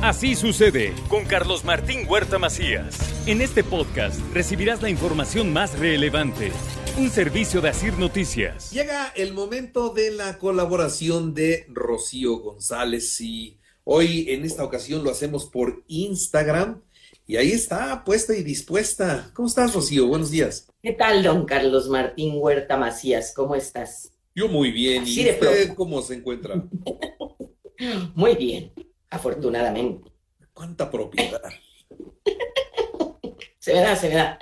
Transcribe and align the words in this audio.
Así 0.00 0.36
sucede 0.36 0.94
con 1.08 1.24
Carlos 1.24 1.64
Martín 1.64 2.06
Huerta 2.08 2.38
Macías. 2.38 2.96
En 3.26 3.40
este 3.40 3.64
podcast 3.64 4.20
recibirás 4.32 4.80
la 4.80 4.90
información 4.90 5.52
más 5.52 5.76
relevante. 5.76 6.52
Un 6.96 7.10
servicio 7.10 7.60
de 7.60 7.70
Asir 7.70 7.98
Noticias. 7.98 8.70
Llega 8.70 9.12
el 9.16 9.32
momento 9.32 9.88
de 9.88 10.12
la 10.12 10.38
colaboración 10.38 11.34
de 11.34 11.66
Rocío 11.68 12.38
González 12.38 13.20
y 13.20 13.58
hoy 13.82 14.26
en 14.28 14.44
esta 14.44 14.62
ocasión 14.62 15.02
lo 15.02 15.10
hacemos 15.10 15.46
por 15.46 15.82
Instagram 15.88 16.80
y 17.26 17.34
ahí 17.34 17.50
está, 17.50 18.04
puesta 18.04 18.36
y 18.36 18.44
dispuesta. 18.44 19.32
¿Cómo 19.34 19.48
estás, 19.48 19.74
Rocío? 19.74 20.06
Buenos 20.06 20.30
días. 20.30 20.68
¿Qué 20.80 20.92
tal, 20.92 21.24
don 21.24 21.44
Carlos 21.44 21.88
Martín 21.88 22.34
Huerta 22.36 22.76
Macías? 22.76 23.32
¿Cómo 23.34 23.56
estás? 23.56 24.12
Yo 24.32 24.46
muy 24.46 24.70
bien. 24.70 25.02
¿Y 25.04 25.28
usted 25.28 25.74
cómo 25.74 26.00
se 26.02 26.14
encuentra? 26.14 26.64
Muy 28.16 28.34
bien, 28.34 28.72
afortunadamente. 29.10 30.10
¿Cuánta 30.52 30.90
propiedad? 30.90 31.40
se 33.58 33.72
verá, 33.72 33.96
se 33.96 34.08
verá. 34.08 34.38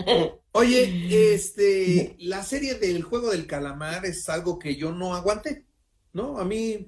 Oye, 0.52 1.34
este, 1.34 2.16
la 2.20 2.43
serie 2.43 2.77
del 2.77 3.02
juego 3.02 3.30
del 3.30 3.47
calamar 3.47 4.07
es 4.07 4.29
algo 4.29 4.59
que 4.59 4.77
yo 4.77 4.93
no 4.93 5.15
aguanté, 5.15 5.66
¿no? 6.12 6.38
A 6.38 6.45
mí 6.45 6.87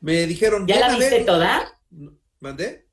me 0.00 0.26
dijeron. 0.26 0.66
¿Ya 0.66 0.78
la 0.78 0.96
viste 0.96 1.24
toda? 1.24 1.80
¿Mandé? 2.40 2.86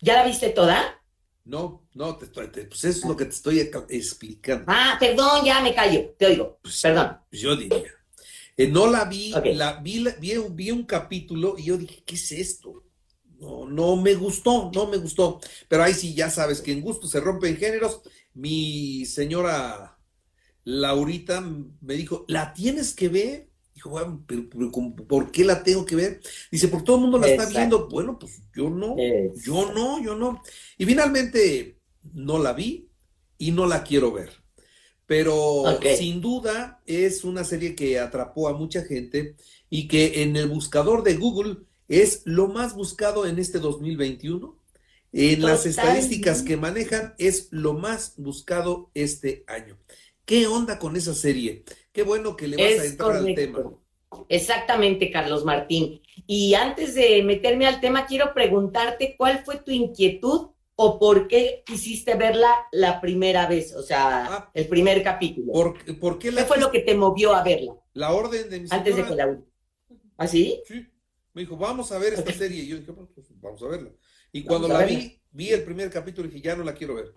¿Ya 0.00 0.14
la 0.14 0.26
viste 0.26 0.48
toda? 0.50 0.98
No, 1.44 1.86
no, 1.94 2.16
te 2.16 2.26
estoy, 2.26 2.46
pues 2.46 2.84
eso 2.84 2.98
es 3.00 3.04
lo 3.04 3.16
que 3.16 3.24
te 3.24 3.32
estoy 3.32 3.60
explicando. 3.60 4.64
Ah, 4.68 4.96
perdón, 4.98 5.44
ya 5.44 5.60
me 5.60 5.74
callo, 5.74 6.14
te 6.16 6.26
oigo. 6.26 6.58
Pues, 6.62 6.80
perdón. 6.80 7.18
Pues 7.28 7.42
yo 7.42 7.56
diría. 7.56 7.92
Eh, 8.56 8.68
no 8.68 8.86
la 8.86 9.04
vi, 9.06 9.32
la, 9.54 9.80
vi, 9.80 10.04
vi, 10.18 10.70
un 10.70 10.84
capítulo 10.84 11.56
y 11.58 11.64
yo 11.64 11.76
dije, 11.76 12.02
¿qué 12.06 12.14
es 12.14 12.32
esto? 12.32 12.84
No, 13.42 13.66
no 13.68 13.96
me 13.96 14.14
gustó, 14.14 14.70
no 14.72 14.86
me 14.86 14.98
gustó. 14.98 15.40
Pero 15.68 15.82
ahí 15.82 15.94
sí, 15.94 16.14
ya 16.14 16.30
sabes 16.30 16.60
que 16.60 16.70
en 16.70 16.80
gusto 16.80 17.08
se 17.08 17.18
rompen 17.18 17.56
géneros. 17.56 18.00
Mi 18.34 19.04
señora 19.04 19.98
Laurita 20.62 21.40
me 21.80 21.94
dijo, 21.94 22.24
¿la 22.28 22.54
tienes 22.54 22.94
que 22.94 23.08
ver? 23.08 23.50
Dijo, 23.74 23.90
bueno, 23.90 24.22
pero, 24.28 24.48
¿por 25.08 25.32
qué 25.32 25.44
la 25.44 25.64
tengo 25.64 25.84
que 25.84 25.96
ver? 25.96 26.20
Dice, 26.52 26.68
porque 26.68 26.86
todo 26.86 26.96
el 26.96 27.02
mundo 27.02 27.18
la 27.18 27.26
está 27.26 27.46
viendo. 27.46 27.88
Bueno, 27.88 28.16
pues 28.16 28.40
yo 28.54 28.70
no, 28.70 28.94
yo 29.44 29.72
no, 29.72 30.00
yo 30.00 30.14
no. 30.14 30.40
Y 30.78 30.86
finalmente 30.86 31.80
no 32.14 32.38
la 32.38 32.52
vi 32.52 32.90
y 33.38 33.50
no 33.50 33.66
la 33.66 33.82
quiero 33.82 34.12
ver. 34.12 34.30
Pero 35.04 35.64
sin 35.98 36.20
duda 36.20 36.80
es 36.86 37.24
una 37.24 37.42
serie 37.42 37.74
que 37.74 37.98
atrapó 37.98 38.46
a 38.46 38.56
mucha 38.56 38.82
gente 38.82 39.34
y 39.68 39.88
que 39.88 40.22
en 40.22 40.36
el 40.36 40.48
buscador 40.48 41.02
de 41.02 41.16
Google 41.16 41.56
es 41.92 42.22
lo 42.24 42.48
más 42.48 42.74
buscado 42.74 43.26
en 43.26 43.38
este 43.38 43.58
2021. 43.58 44.58
En 45.12 45.42
las 45.42 45.66
estadísticas 45.66 46.40
que 46.40 46.56
manejan 46.56 47.14
es 47.18 47.48
lo 47.50 47.74
más 47.74 48.14
buscado 48.16 48.90
este 48.94 49.44
año. 49.46 49.76
¿Qué 50.24 50.46
onda 50.46 50.78
con 50.78 50.96
esa 50.96 51.12
serie? 51.12 51.64
Qué 51.92 52.02
bueno 52.02 52.34
que 52.34 52.48
le 52.48 52.56
vas 52.56 52.82
a 52.82 52.86
entrar 52.86 53.16
al 53.16 53.34
tema. 53.34 53.74
Exactamente, 54.30 55.10
Carlos 55.10 55.44
Martín. 55.44 56.00
Y 56.26 56.54
antes 56.54 56.94
de 56.94 57.22
meterme 57.22 57.66
al 57.66 57.82
tema, 57.82 58.06
quiero 58.06 58.32
preguntarte 58.32 59.14
cuál 59.18 59.44
fue 59.44 59.58
tu 59.58 59.70
inquietud 59.70 60.48
o 60.76 60.98
por 60.98 61.28
qué 61.28 61.62
quisiste 61.66 62.14
verla 62.14 62.54
la 62.72 63.02
primera 63.02 63.46
vez, 63.46 63.74
o 63.74 63.82
sea, 63.82 64.24
ah. 64.24 64.50
el 64.54 64.66
primer 64.66 65.02
capítulo. 65.02 65.52
¿Por, 65.52 66.18
qué, 66.18 66.32
fue 66.32 66.58
lo 66.58 66.70
que 66.70 66.80
te 66.80 66.94
movió 66.94 67.34
a 67.34 67.44
verla? 67.44 67.74
La 67.92 68.12
orden 68.12 68.48
de 68.48 68.60
mi 68.60 68.68
Antes 68.70 68.96
de 68.96 69.04
que 69.04 69.14
la... 69.14 69.38
¿Ah, 70.16 70.26
sí. 70.26 70.62
Me 71.34 71.42
dijo, 71.42 71.56
vamos 71.56 71.92
a 71.92 71.98
ver 71.98 72.14
esta 72.14 72.32
serie. 72.32 72.62
Y 72.62 72.68
yo 72.68 72.76
dije, 72.78 72.92
pues 72.92 73.26
vamos 73.40 73.62
a 73.62 73.68
verla. 73.68 73.90
Y 74.32 74.42
cuando 74.42 74.68
la 74.68 74.84
vi, 74.84 75.20
vi 75.30 75.50
el 75.50 75.62
primer 75.62 75.90
capítulo 75.90 76.28
y 76.28 76.30
dije, 76.30 76.44
ya 76.44 76.56
no 76.56 76.64
la 76.64 76.74
quiero 76.74 76.94
ver. 76.94 77.12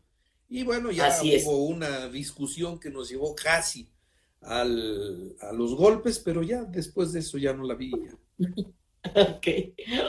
Y 0.47 0.63
bueno, 0.63 0.91
ya 0.91 1.17
hubo 1.21 1.65
una 1.65 2.07
discusión 2.07 2.79
que 2.79 2.89
nos 2.89 3.09
llevó 3.09 3.35
casi 3.35 3.89
al, 4.41 5.35
a 5.41 5.51
los 5.53 5.75
golpes, 5.75 6.19
pero 6.19 6.43
ya 6.43 6.63
después 6.63 7.11
de 7.13 7.19
eso 7.19 7.37
ya 7.37 7.53
no 7.53 7.63
la 7.63 7.75
vi. 7.75 7.91
Ok, 9.13 9.47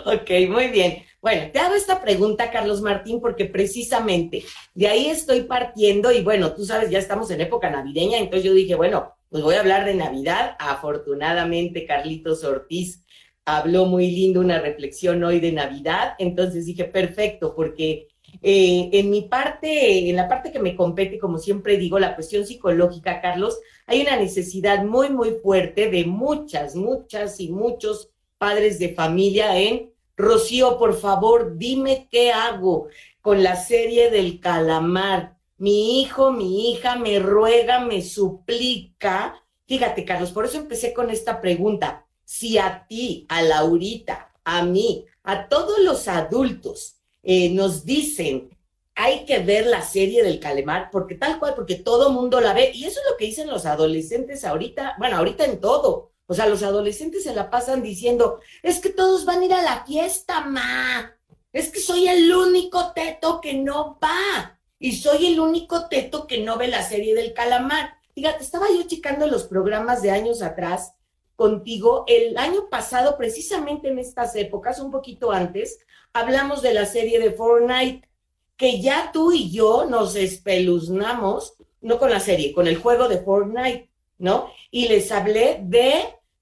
ok, 0.06 0.31
muy 0.49 0.69
bien. 0.69 1.03
Bueno, 1.21 1.50
te 1.53 1.59
hago 1.59 1.75
esta 1.75 2.00
pregunta, 2.00 2.50
Carlos 2.50 2.81
Martín, 2.81 3.21
porque 3.21 3.44
precisamente 3.44 4.43
de 4.75 4.88
ahí 4.88 5.09
estoy 5.09 5.43
partiendo 5.43 6.11
y 6.12 6.23
bueno, 6.23 6.55
tú 6.55 6.65
sabes, 6.65 6.88
ya 6.88 6.99
estamos 6.99 7.31
en 7.31 7.43
época 7.43 7.69
navideña, 7.69 8.17
entonces 8.17 8.44
yo 8.44 8.55
dije, 8.55 8.75
bueno, 8.75 9.15
pues 9.28 9.43
voy 9.43 9.56
a 9.56 9.61
hablar 9.61 9.84
de 9.84 9.94
Navidad. 9.94 10.56
Afortunadamente, 10.59 11.84
Carlitos 11.84 12.43
Ortiz 12.43 13.05
habló 13.47 13.87
muy 13.87 14.11
lindo 14.11 14.41
una 14.41 14.61
reflexión 14.61 15.25
hoy 15.25 15.41
de 15.41 15.53
Navidad, 15.53 16.15
entonces 16.19 16.67
dije, 16.67 16.84
perfecto, 16.84 17.55
porque 17.55 18.09
eh, 18.43 18.91
en 18.93 19.09
mi 19.09 19.23
parte, 19.23 20.11
en 20.11 20.17
la 20.17 20.29
parte 20.29 20.53
que 20.53 20.59
me 20.59 20.77
compete, 20.77 21.19
como 21.19 21.39
siempre 21.39 21.79
digo, 21.79 21.99
la 21.99 22.15
cuestión 22.15 22.45
psicológica, 22.45 23.23
Carlos, 23.23 23.59
hay 23.87 24.03
una 24.03 24.17
necesidad 24.17 24.85
muy, 24.85 25.11
muy 25.11 25.31
fuerte 25.43 25.89
de 25.91 26.05
muchas, 26.05 26.75
muchas 26.75 27.41
y 27.41 27.49
muchos 27.51 28.11
padres 28.37 28.79
de 28.79 28.95
familia 28.95 29.59
en 29.59 29.91
Rocío, 30.17 30.79
por 30.79 30.95
favor, 30.95 31.56
dime 31.59 32.09
qué 32.11 32.33
hago 32.33 32.89
con 33.21 33.43
la 33.43 33.56
serie 33.56 34.11
del 34.11 34.41
calamar. 34.41 35.37
Mi 35.59 36.01
hijo, 36.01 36.33
mi 36.33 36.71
hija 36.71 36.97
me 36.97 37.19
ruega, 37.19 37.81
me 37.81 38.03
suplica. 38.03 39.43
Fíjate, 39.67 40.05
Carlos, 40.05 40.33
por 40.33 40.47
eso 40.47 40.59
empecé 40.59 40.95
con 40.95 41.11
esta 41.11 41.41
pregunta. 41.41 42.06
Si 42.26 42.59
a 42.59 42.87
ti, 42.87 43.25
a 43.31 43.41
Laurita, 43.41 44.34
a 44.44 44.62
mí, 44.62 45.06
a 45.22 45.48
todos 45.48 45.78
los 45.78 46.06
adultos 46.09 46.97
eh, 47.22 47.48
nos 47.48 47.87
dicen 47.87 48.50
hay 48.98 49.26
que 49.26 49.41
ver 49.41 49.66
la 49.66 49.82
serie 49.82 50.22
del 50.22 50.41
calamar, 50.41 50.88
porque 50.91 51.14
tal 51.14 51.38
cual, 51.38 51.54
porque 51.54 51.75
todo 51.75 52.10
mundo 52.10 52.41
la 52.41 52.54
ve, 52.54 52.72
y 52.75 52.87
eso 52.87 52.98
es 53.00 53.10
lo 53.10 53.16
que 53.19 53.26
dicen 53.26 53.47
los 53.47 53.66
adolescentes 53.66 54.42
ahorita, 54.42 54.94
bueno, 54.98 55.19
ahorita 55.19 55.44
en 55.44 55.60
todo, 55.60 56.12
o 56.26 56.34
sea, 56.34 56.47
los 56.48 56.62
adolescentes 56.62 57.22
se 57.22 57.34
la 57.34 57.50
pasan 57.50 57.82
diciendo, 57.82 58.41
es 58.62 58.81
que 58.81 58.88
todos 58.88 59.25
van 59.25 59.41
a 59.41 59.44
ir 59.44 59.53
a 59.53 59.62
la 59.62 59.84
fiesta, 59.84 60.41
ma. 60.41 61.14
Es 61.53 61.70
que 61.70 61.78
soy 61.78 62.08
el 62.08 62.34
único 62.34 62.93
teto 62.94 63.41
que 63.41 63.54
no 63.54 63.98
va. 64.03 64.58
Y 64.78 64.97
soy 64.97 65.26
el 65.26 65.41
único 65.41 65.88
teto 65.88 66.26
que 66.26 66.38
no 66.43 66.58
ve 66.58 66.69
la 66.69 66.82
serie 66.82 67.14
del 67.14 67.32
calamar. 67.32 67.94
Fíjate, 68.14 68.43
estaba 68.43 68.66
yo 68.69 68.82
checando 68.87 69.26
los 69.26 69.44
programas 69.44 70.03
de 70.03 70.10
años 70.10 70.43
atrás 70.43 70.94
contigo. 71.37 72.05
El 72.09 72.37
año 72.39 72.69
pasado, 72.69 73.17
precisamente 73.17 73.89
en 73.89 73.99
estas 73.99 74.35
épocas, 74.35 74.81
un 74.81 74.91
poquito 74.91 75.31
antes, 75.31 75.79
hablamos 76.13 76.63
de 76.63 76.75
la 76.75 76.87
serie 76.87 77.21
de 77.21 77.31
Fortnite, 77.31 78.09
que 78.57 78.81
ya 78.81 79.11
tú 79.13 79.33
y 79.33 79.51
yo 79.51 79.85
nos 79.85 80.17
espeluznamos, 80.17 81.55
no 81.83 81.99
con 81.99 82.11
la 82.11 82.21
serie, 82.21 82.53
con 82.53 82.67
el 82.67 82.77
juego 82.77 83.07
de 83.07 83.19
Fortnite, 83.19 83.91
¿no? 84.19 84.51
Y 84.71 84.89
les 84.89 85.13
hablé 85.13 85.61
de 85.63 85.93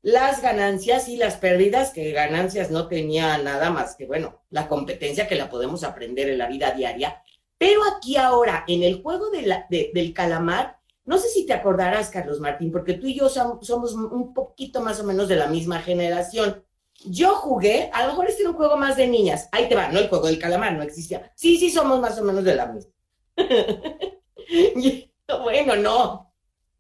las 0.01 0.43
ganancias 0.43 1.09
y 1.09 1.17
las 1.17 1.39
pérdidas, 1.39 1.91
que 1.91 2.13
ganancias 2.13 2.71
no 2.71 2.89
tenía 2.89 3.39
nada 3.39 3.71
más 3.71 3.97
que, 3.97 4.07
bueno, 4.07 4.43
la 4.51 4.69
competencia 4.69 5.27
que 5.27 5.35
la 5.35 5.51
podemos 5.51 5.83
aprender 5.83 6.29
en 6.29 6.39
la 6.39 6.47
vida 6.47 6.71
diaria. 6.71 7.23
Pero 7.59 7.81
aquí 7.97 8.17
ahora, 8.17 8.65
en 8.69 8.83
el 8.83 9.03
juego 9.03 9.31
del 9.31 10.13
calamar, 10.13 10.79
no 11.05 11.19
sé 11.19 11.29
si 11.29 11.47
te 11.47 11.53
acordarás, 11.53 12.11
Carlos 12.11 12.41
Martín, 12.41 12.73
porque 12.73 12.95
tú 12.95 13.07
y 13.07 13.15
yo 13.15 13.29
somos 13.29 13.93
un 13.93 14.33
poquito 14.33 14.81
más 14.81 15.01
o 15.01 15.05
menos 15.05 15.29
de 15.29 15.37
la 15.37 15.49
misma 15.49 15.81
generación. 15.81 16.65
Yo 17.05 17.35
jugué, 17.35 17.91
a 17.93 18.03
lo 18.03 18.13
mejor 18.13 18.29
este 18.29 18.43
era 18.43 18.51
un 18.51 18.57
juego 18.57 18.77
más 18.77 18.97
de 18.97 19.07
niñas. 19.07 19.49
Ahí 19.53 19.69
te 19.69 19.75
va, 19.75 19.89
no 19.89 19.99
el 19.99 20.09
juego 20.09 20.27
del 20.27 20.39
calamar, 20.39 20.75
no 20.75 20.83
existía. 20.83 21.33
Sí, 21.35 21.59
sí, 21.59 21.71
somos 21.71 22.01
más 22.01 22.19
o 22.19 22.25
menos 22.25 22.45
de 22.45 22.55
la 22.55 22.67
misma. 22.67 22.93
bueno, 25.43 25.77
no. 25.77 26.33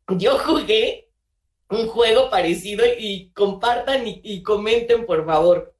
Yo 0.09 0.39
jugué 0.39 1.11
un 1.71 1.89
juego 1.89 2.31
parecido 2.31 2.85
y 2.99 3.31
compartan 3.31 4.05
y, 4.07 4.43
comenten, 4.43 5.07
por 5.07 5.27
favor. 5.27 5.75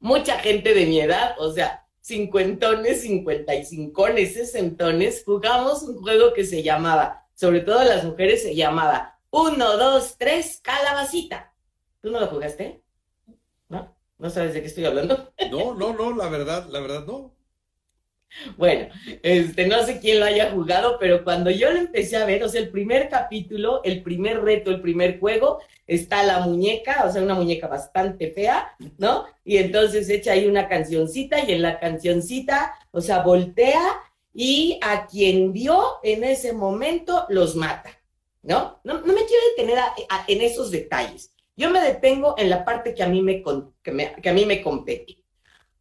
Mucha 0.00 0.38
gente 0.38 0.74
de 0.74 0.86
mi 0.86 1.00
edad, 1.00 1.34
o 1.38 1.52
sea, 1.52 1.86
cincuentones, 2.00 3.02
cincuenta 3.02 3.54
y 3.54 3.64
cincones, 3.64 4.34
sesentones, 4.34 5.22
jugamos 5.24 5.82
un 5.82 6.00
juego 6.00 6.32
que 6.32 6.44
se 6.44 6.62
llamaba, 6.62 7.26
sobre 7.38 7.60
todo 7.60 7.84
las 7.84 8.02
mujeres, 8.02 8.42
se 8.42 8.56
llamaba 8.56 9.16
uno, 9.30 9.76
dos, 9.76 10.16
tres, 10.18 10.60
calabacita. 10.60 11.52
¿Tú 12.02 12.10
no 12.10 12.18
lo 12.18 12.26
jugaste? 12.26 12.82
¿No? 13.68 13.94
¿No 14.18 14.28
sabes 14.28 14.54
de 14.54 14.60
qué 14.60 14.66
estoy 14.66 14.86
hablando? 14.86 15.32
No, 15.52 15.72
no, 15.72 15.92
no, 15.92 16.16
la 16.16 16.28
verdad, 16.28 16.66
la 16.68 16.80
verdad 16.80 17.06
no. 17.06 17.32
Bueno, 18.56 18.88
este, 19.22 19.68
no 19.68 19.84
sé 19.84 20.00
quién 20.00 20.18
lo 20.18 20.26
haya 20.26 20.50
jugado, 20.50 20.98
pero 20.98 21.22
cuando 21.22 21.50
yo 21.50 21.70
lo 21.70 21.78
empecé 21.78 22.16
a 22.16 22.26
ver, 22.26 22.42
o 22.42 22.48
sea, 22.48 22.60
el 22.60 22.70
primer 22.70 23.08
capítulo, 23.08 23.82
el 23.84 24.02
primer 24.02 24.42
reto, 24.42 24.70
el 24.72 24.80
primer 24.80 25.20
juego, 25.20 25.60
está 25.86 26.24
la 26.24 26.40
muñeca, 26.40 27.04
o 27.06 27.12
sea, 27.12 27.22
una 27.22 27.34
muñeca 27.34 27.68
bastante 27.68 28.32
fea, 28.32 28.74
¿no? 28.98 29.26
Y 29.44 29.58
entonces 29.58 30.10
echa 30.10 30.32
ahí 30.32 30.46
una 30.46 30.68
cancioncita 30.68 31.44
y 31.44 31.52
en 31.52 31.62
la 31.62 31.78
cancioncita, 31.78 32.74
o 32.90 33.00
sea, 33.00 33.20
voltea 33.22 33.80
y 34.32 34.78
a 34.82 35.06
quien 35.06 35.52
vio 35.52 35.96
en 36.02 36.24
ese 36.24 36.52
momento 36.52 37.26
los 37.28 37.56
mata, 37.56 37.90
¿no? 38.42 38.80
No, 38.84 38.94
me 39.00 39.14
quiero 39.14 39.42
detener 39.56 39.78
en 40.26 40.40
esos 40.42 40.70
detalles. 40.70 41.34
Yo 41.56 41.70
me 41.70 41.80
detengo 41.80 42.36
en 42.38 42.50
la 42.50 42.64
parte 42.64 42.94
que 42.94 43.02
a 43.02 43.08
mí 43.08 43.20
me, 43.20 43.42
que, 43.82 44.28
a 44.28 44.32
mí 44.32 44.46
me 44.46 44.62
compete. 44.62 45.24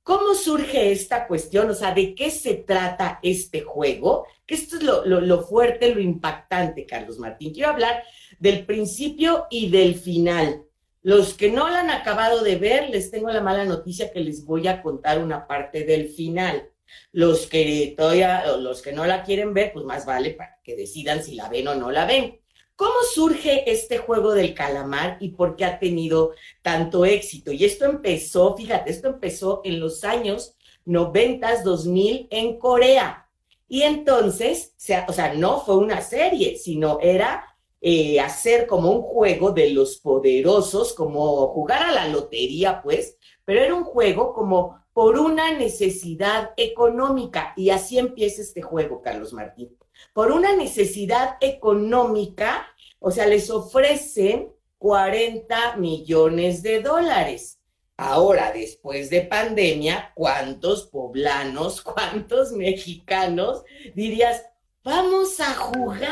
¿Cómo 0.02 0.34
surge 0.34 0.92
esta 0.92 1.28
cuestión? 1.28 1.70
O 1.70 1.74
sea, 1.76 1.94
¿de 1.94 2.16
qué 2.16 2.32
se 2.32 2.56
trata 2.56 3.20
este 3.22 3.62
juego? 3.62 4.26
Que 4.46 4.56
esto 4.56 4.78
es 4.78 4.84
lo, 4.84 5.44
fuerte, 5.44 5.94
lo 5.94 6.00
impactante, 6.00 6.86
Carlos 6.86 7.20
Martín. 7.20 7.54
Quiero 7.54 7.70
hablar 7.70 8.02
del 8.40 8.66
principio 8.66 9.46
y 9.52 9.70
del 9.70 9.96
final. 9.96 10.64
Los 11.04 11.36
que 11.36 11.52
no 11.52 11.70
la 11.70 11.82
han 11.82 11.92
acabado 11.92 12.42
de 12.42 12.56
ver, 12.56 12.90
les 12.90 13.12
tengo 13.12 13.30
la 13.30 13.42
mala 13.42 13.66
noticia 13.66 14.12
que 14.12 14.22
les 14.22 14.46
voy 14.46 14.68
a 14.68 14.82
contar 14.82 15.22
una 15.22 15.46
parte 15.46 15.84
del 15.84 16.10
final. 16.10 16.72
Los 17.12 17.48
que 17.48 17.94
todavía, 17.98 18.46
los 18.58 18.82
que 18.82 18.92
no 18.92 19.06
la 19.06 19.24
quieren 19.24 19.54
ver, 19.54 19.74
pues 19.74 19.86
más 19.86 20.06
vale 20.06 20.32
para 20.32 20.60
que 20.64 20.76
decidan 20.76 21.24
si 21.24 21.36
la 21.36 21.50
ven 21.50 21.68
o 21.68 21.76
no 21.76 21.92
la 21.92 22.06
ven. 22.06 22.40
¿Cómo 22.76 22.94
surge 23.12 23.72
este 23.72 23.98
juego 23.98 24.34
del 24.34 24.54
calamar 24.54 25.18
y 25.20 25.30
por 25.30 25.56
qué 25.56 25.66
ha 25.66 25.80
tenido 25.80 26.34
tanto 26.62 27.06
éxito? 27.06 27.52
Y 27.52 27.66
esto 27.66 27.86
empezó, 27.86 28.56
fíjate, 28.56 28.92
esto 28.92 29.08
empezó 29.08 29.62
en 29.64 29.80
los 29.80 30.04
años 30.04 30.56
90, 30.86 31.64
2000 31.64 32.28
en 32.30 32.60
Corea. 32.60 33.28
Y 33.68 33.82
entonces, 33.82 34.76
o 35.08 35.14
sea, 35.14 35.34
no 35.34 35.60
fue 35.62 35.78
una 35.78 36.02
serie, 36.02 36.58
sino 36.58 37.00
era 37.02 37.58
eh, 37.82 38.20
hacer 38.20 38.68
como 38.68 38.92
un 38.92 39.02
juego 39.02 39.52
de 39.52 39.72
los 39.72 39.98
poderosos, 39.98 40.94
como 40.94 41.48
jugar 41.48 41.84
a 41.84 41.92
la 41.92 42.08
lotería, 42.08 42.82
pues, 42.82 43.18
pero 43.44 43.62
era 43.62 43.76
un 43.76 43.84
juego 43.84 44.34
como 44.34 44.80
por 44.98 45.20
una 45.20 45.54
necesidad 45.54 46.54
económica. 46.58 47.54
Y 47.56 47.70
así 47.70 48.00
empieza 48.00 48.42
este 48.42 48.64
juego, 48.64 49.04
Carlos 49.04 49.32
Martín 49.32 49.78
por 50.14 50.32
una 50.32 50.56
necesidad 50.56 51.38
económica, 51.42 52.68
o 53.00 53.12
sea, 53.12 53.28
les 53.28 53.50
ofrecen 53.50 54.52
40 54.80 55.78
millones 55.78 56.64
de 56.64 56.82
dólares. 56.82 57.60
Ahora, 57.98 58.52
después 58.52 59.10
de 59.10 59.22
pandemia, 59.22 60.12
¿cuántos 60.16 60.88
poblanos, 60.88 61.82
cuántos 61.84 62.52
mexicanos 62.52 63.64
dirías, 63.94 64.44
vamos 64.84 65.40
a 65.40 65.54
jugar? 65.54 66.10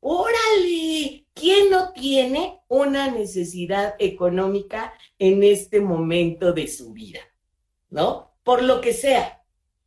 Órale, 0.00 1.26
¿quién 1.34 1.70
no 1.70 1.92
tiene 1.92 2.60
una 2.68 3.10
necesidad 3.10 3.94
económica 3.98 4.92
en 5.18 5.42
este 5.42 5.80
momento 5.80 6.52
de 6.52 6.66
su 6.66 6.92
vida? 6.92 7.20
¿No? 7.92 8.32
Por 8.42 8.62
lo 8.62 8.80
que 8.80 8.94
sea, 8.94 9.42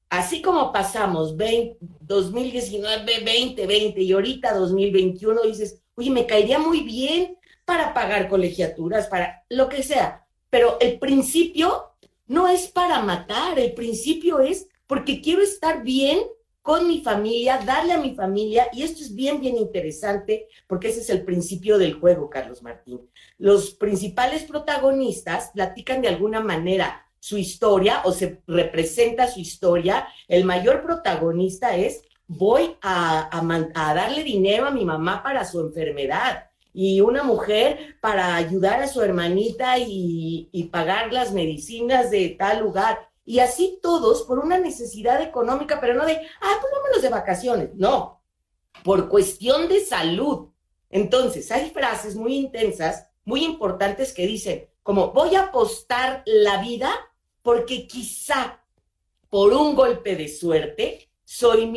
así 0.10 0.42
como 0.42 0.72
pasamos 0.72 1.36
2019, 1.36 3.20
2020 3.26 4.02
y 4.02 4.12
ahorita 4.14 4.54
2021, 4.54 5.42
dices, 5.42 5.82
oye, 5.96 6.12
me 6.12 6.28
caería 6.28 6.60
muy 6.60 6.82
bien 6.82 7.38
para 7.66 7.94
pagar 7.94 8.30
colegiaturas, 8.30 9.08
para 9.08 9.44
lo 9.50 9.68
que 9.68 9.82
sea, 9.82 10.26
pero 10.52 10.78
el 10.80 11.00
principio 11.00 11.96
no 12.28 12.48
es 12.48 12.68
para 12.68 13.02
matar, 13.02 13.58
el 13.58 13.74
principio 13.74 14.40
es 14.40 14.68
porque 14.86 15.20
quiero 15.20 15.42
estar 15.42 15.84
bien 15.84 16.20
con 16.62 16.88
mi 16.88 17.02
familia, 17.02 17.60
darle 17.64 17.94
a 17.94 18.00
mi 18.00 18.16
familia, 18.16 18.68
y 18.74 18.84
esto 18.84 19.02
es 19.02 19.14
bien, 19.14 19.40
bien 19.40 19.58
interesante, 19.58 20.48
porque 20.68 20.90
ese 20.90 21.02
es 21.02 21.10
el 21.10 21.24
principio 21.24 21.78
del 21.78 21.94
juego, 21.94 22.30
Carlos 22.30 22.64
Martín. 22.64 23.02
Los 23.38 23.72
principales 23.72 24.44
protagonistas 24.44 25.52
platican 25.54 26.02
de 26.02 26.08
alguna 26.08 26.42
manera 26.42 27.05
su 27.26 27.40
historia 27.40 28.04
o 28.04 28.12
se 28.12 28.44
representa 28.46 29.28
su 29.28 29.40
historia, 29.40 30.08
el 30.28 30.46
mayor 30.46 30.84
protagonista 30.84 31.76
es 31.76 32.04
voy 32.28 32.78
a, 32.84 33.32
darle 33.74 34.24
dinero 34.24 34.68
a 34.68 34.72
mi 34.72 34.86
mamá 34.86 35.24
para 35.24 35.44
su 35.44 35.60
enfermedad 35.60 36.52
y 36.72 37.02
una 37.02 37.24
mujer 37.24 37.98
para 38.00 38.36
ayudar 38.36 38.80
a 38.84 38.88
su 38.88 39.02
hermanita 39.02 39.80
y, 39.80 40.70
pagar 40.72 41.12
las 41.12 41.32
medicinas 41.32 42.12
de 42.12 42.36
tal 42.38 42.60
lugar. 42.60 43.10
Y 43.26 43.40
así 43.40 43.80
todos 43.82 44.22
por 44.22 44.38
una 44.38 44.60
necesidad 44.60 45.20
económica, 45.20 45.82
pero 45.82 45.96
no 45.96 46.06
de, 46.06 46.22
ah, 46.42 46.60
pues 46.92 47.02
de 47.02 47.10
vacaciones. 47.10 47.70
No, 47.74 48.22
por 48.84 49.10
cuestión 49.10 49.68
de 49.68 49.84
salud. 49.84 50.50
Entonces, 50.92 51.52
hay 51.52 51.72
frases 51.72 52.16
muy 52.16 52.36
intensas, 52.36 53.08
muy 53.24 53.44
importantes 53.44 54.14
que 54.14 54.28
dicen, 54.28 54.70
como 54.84 55.12
voy 55.12 55.34
a 55.34 55.46
apostar 55.46 56.22
la 56.28 56.62
vida 56.62 56.96
porque 57.46 57.86
quizá 57.86 58.60
por 59.30 59.54
un 59.54 59.76
golpe 59.76 60.16
de 60.16 60.28
suerte 60.28 61.12
soy, 61.24 61.72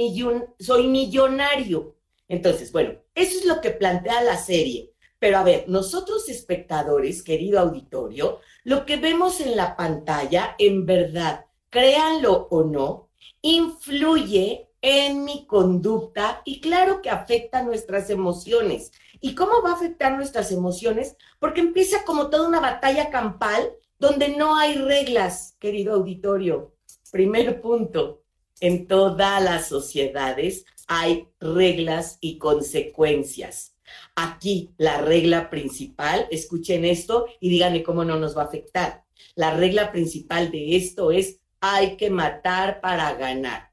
soy 0.58 0.86
millonario. 0.86 1.94
Entonces, 2.26 2.72
bueno, 2.72 2.94
eso 3.14 3.38
es 3.38 3.44
lo 3.44 3.60
que 3.60 3.72
plantea 3.72 4.22
la 4.22 4.38
serie. 4.38 4.94
Pero 5.18 5.36
a 5.36 5.42
ver, 5.42 5.66
nosotros 5.68 6.30
espectadores, 6.30 7.22
querido 7.22 7.60
auditorio, 7.60 8.40
lo 8.64 8.86
que 8.86 8.96
vemos 8.96 9.42
en 9.42 9.56
la 9.56 9.76
pantalla, 9.76 10.56
en 10.58 10.86
verdad, 10.86 11.44
créanlo 11.68 12.48
o 12.50 12.64
no, 12.64 13.10
influye 13.42 14.70
en 14.80 15.24
mi 15.24 15.44
conducta 15.46 16.40
y 16.46 16.62
claro 16.62 17.02
que 17.02 17.10
afecta 17.10 17.62
nuestras 17.62 18.08
emociones. 18.08 18.90
¿Y 19.20 19.34
cómo 19.34 19.60
va 19.62 19.72
a 19.72 19.74
afectar 19.74 20.16
nuestras 20.16 20.50
emociones? 20.50 21.14
Porque 21.38 21.60
empieza 21.60 22.04
como 22.04 22.30
toda 22.30 22.48
una 22.48 22.60
batalla 22.60 23.10
campal 23.10 23.70
donde 23.98 24.30
no 24.30 24.56
hay 24.56 24.74
reglas, 24.74 25.56
querido 25.58 25.94
auditorio. 25.94 26.74
Primer 27.10 27.60
punto, 27.60 28.22
en 28.60 28.86
todas 28.86 29.42
las 29.42 29.68
sociedades 29.68 30.64
hay 30.86 31.28
reglas 31.40 32.18
y 32.20 32.38
consecuencias. 32.38 33.76
Aquí 34.14 34.72
la 34.76 35.00
regla 35.00 35.50
principal, 35.50 36.26
escuchen 36.30 36.84
esto 36.84 37.26
y 37.40 37.48
díganme 37.48 37.82
cómo 37.82 38.04
no 38.04 38.18
nos 38.18 38.36
va 38.36 38.42
a 38.42 38.46
afectar. 38.46 39.04
La 39.34 39.54
regla 39.54 39.92
principal 39.92 40.50
de 40.50 40.76
esto 40.76 41.10
es 41.10 41.40
hay 41.60 41.96
que 41.96 42.10
matar 42.10 42.80
para 42.80 43.14
ganar. 43.14 43.70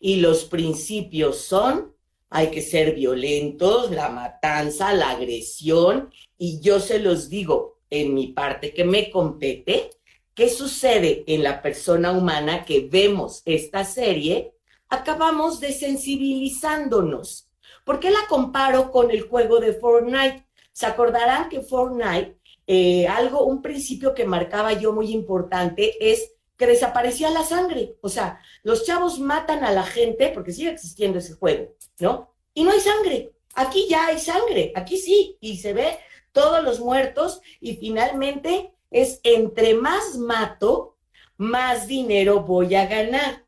Y 0.00 0.16
los 0.16 0.44
principios 0.44 1.38
son 1.38 1.92
hay 2.34 2.50
que 2.50 2.62
ser 2.62 2.94
violentos, 2.94 3.90
la 3.90 4.08
matanza, 4.08 4.94
la 4.94 5.10
agresión. 5.10 6.10
Y 6.38 6.60
yo 6.60 6.80
se 6.80 6.98
los 6.98 7.28
digo, 7.28 7.78
en 7.92 8.14
mi 8.14 8.28
parte 8.28 8.72
que 8.72 8.84
me 8.84 9.10
compete, 9.10 9.90
¿qué 10.34 10.48
sucede 10.48 11.24
en 11.26 11.42
la 11.42 11.60
persona 11.60 12.12
humana 12.12 12.64
que 12.64 12.88
vemos 12.90 13.42
esta 13.44 13.84
serie? 13.84 14.54
Acabamos 14.88 15.60
desensibilizándonos. 15.60 17.50
¿Por 17.84 18.00
qué 18.00 18.10
la 18.10 18.26
comparo 18.30 18.90
con 18.90 19.10
el 19.10 19.20
juego 19.20 19.60
de 19.60 19.74
Fortnite? 19.74 20.46
Se 20.72 20.86
acordarán 20.86 21.50
que 21.50 21.60
Fortnite, 21.60 22.38
eh, 22.66 23.06
algo, 23.08 23.44
un 23.44 23.60
principio 23.60 24.14
que 24.14 24.24
marcaba 24.24 24.72
yo 24.72 24.94
muy 24.94 25.12
importante 25.12 25.94
es 26.00 26.32
que 26.56 26.66
desaparecía 26.66 27.28
la 27.28 27.44
sangre. 27.44 27.96
O 28.00 28.08
sea, 28.08 28.40
los 28.62 28.86
chavos 28.86 29.20
matan 29.20 29.64
a 29.64 29.70
la 29.70 29.82
gente 29.82 30.30
porque 30.30 30.52
sigue 30.52 30.70
existiendo 30.70 31.18
ese 31.18 31.34
juego, 31.34 31.74
¿no? 31.98 32.34
Y 32.54 32.64
no 32.64 32.70
hay 32.70 32.80
sangre. 32.80 33.32
Aquí 33.54 33.86
ya 33.86 34.06
hay 34.06 34.18
sangre, 34.18 34.72
aquí 34.74 34.96
sí, 34.96 35.36
y 35.40 35.58
se 35.58 35.74
ve 35.74 35.98
todos 36.32 36.62
los 36.62 36.80
muertos 36.80 37.40
y 37.60 37.76
finalmente 37.76 38.72
es 38.90 39.20
entre 39.22 39.74
más 39.74 40.16
mato, 40.16 40.96
más 41.36 41.86
dinero 41.86 42.40
voy 42.40 42.74
a 42.74 42.86
ganar. 42.86 43.46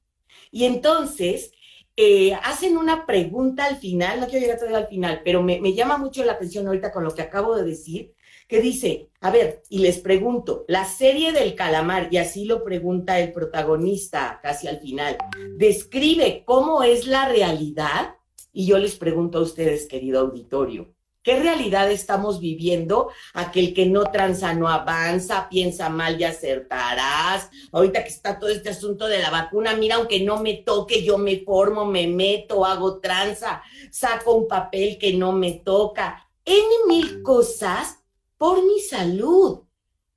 Y 0.51 0.65
entonces 0.65 1.53
eh, 1.97 2.35
hacen 2.43 2.77
una 2.77 3.07
pregunta 3.07 3.67
al 3.67 3.77
final, 3.77 4.21
no 4.21 4.27
quiero 4.27 4.41
llegar 4.41 4.59
todavía 4.59 4.79
al 4.79 4.89
final, 4.89 5.23
pero 5.25 5.43
me, 5.43 5.61
me 5.61 5.75
llama 5.75 5.99
mucho 5.99 6.25
la 6.25 6.33
atención 6.33 6.67
ahorita 6.67 6.93
con 6.93 7.05
lo 7.05 7.15
que 7.15 7.23
acabo 7.23 7.57
de 7.57 7.65
decir, 7.65 8.15
que 8.49 8.61
dice, 8.61 9.11
a 9.21 9.31
ver, 9.31 9.63
y 9.69 9.79
les 9.79 9.99
pregunto, 9.99 10.65
la 10.69 10.85
serie 10.85 11.33
del 11.33 11.55
calamar, 11.55 12.09
y 12.11 12.19
así 12.19 12.45
lo 12.45 12.63
pregunta 12.63 13.19
el 13.19 13.33
protagonista 13.33 14.41
casi 14.43 14.69
al 14.69 14.81
final, 14.81 15.17
describe 15.57 16.43
cómo 16.45 16.83
es 16.83 17.07
la 17.07 17.29
realidad, 17.29 18.17
y 18.53 18.67
yo 18.67 18.79
les 18.79 18.97
pregunto 18.97 19.39
a 19.39 19.43
ustedes, 19.43 19.87
querido 19.87 20.21
auditorio, 20.21 20.95
¿Qué 21.25 21.41
realidad 21.41 21.91
estamos 21.91 22.39
viviendo? 22.39 23.11
Aquel 23.33 23.73
que 23.73 23.87
no 23.87 24.05
tranza 24.05 24.53
no 24.53 24.69
avanza, 24.69 25.49
piensa 25.49 25.89
mal 25.89 26.21
y 26.21 26.25
acertarás. 26.25 27.49
Ahorita 27.73 28.03
que 28.03 28.11
está 28.11 28.39
todo 28.39 28.51
este 28.51 28.69
asunto 28.69 29.07
de 29.07 29.21
la 29.21 29.31
vacuna, 29.31 29.75
mira, 29.75 29.95
aunque 29.97 30.21
no 30.21 30.43
me 30.43 30.59
toque, 30.59 31.03
yo 31.03 31.17
me 31.17 31.41
formo, 31.41 31.87
me 31.87 32.07
meto, 32.07 32.67
hago 32.67 33.01
tranza, 33.01 33.63
saco 33.91 34.35
un 34.35 34.47
papel 34.47 34.99
que 34.99 35.15
no 35.15 35.33
me 35.33 35.53
toca. 35.53 36.29
En 36.45 36.63
mil 36.87 37.23
cosas 37.23 38.01
por 38.37 38.63
mi 38.63 38.79
salud. 38.81 39.61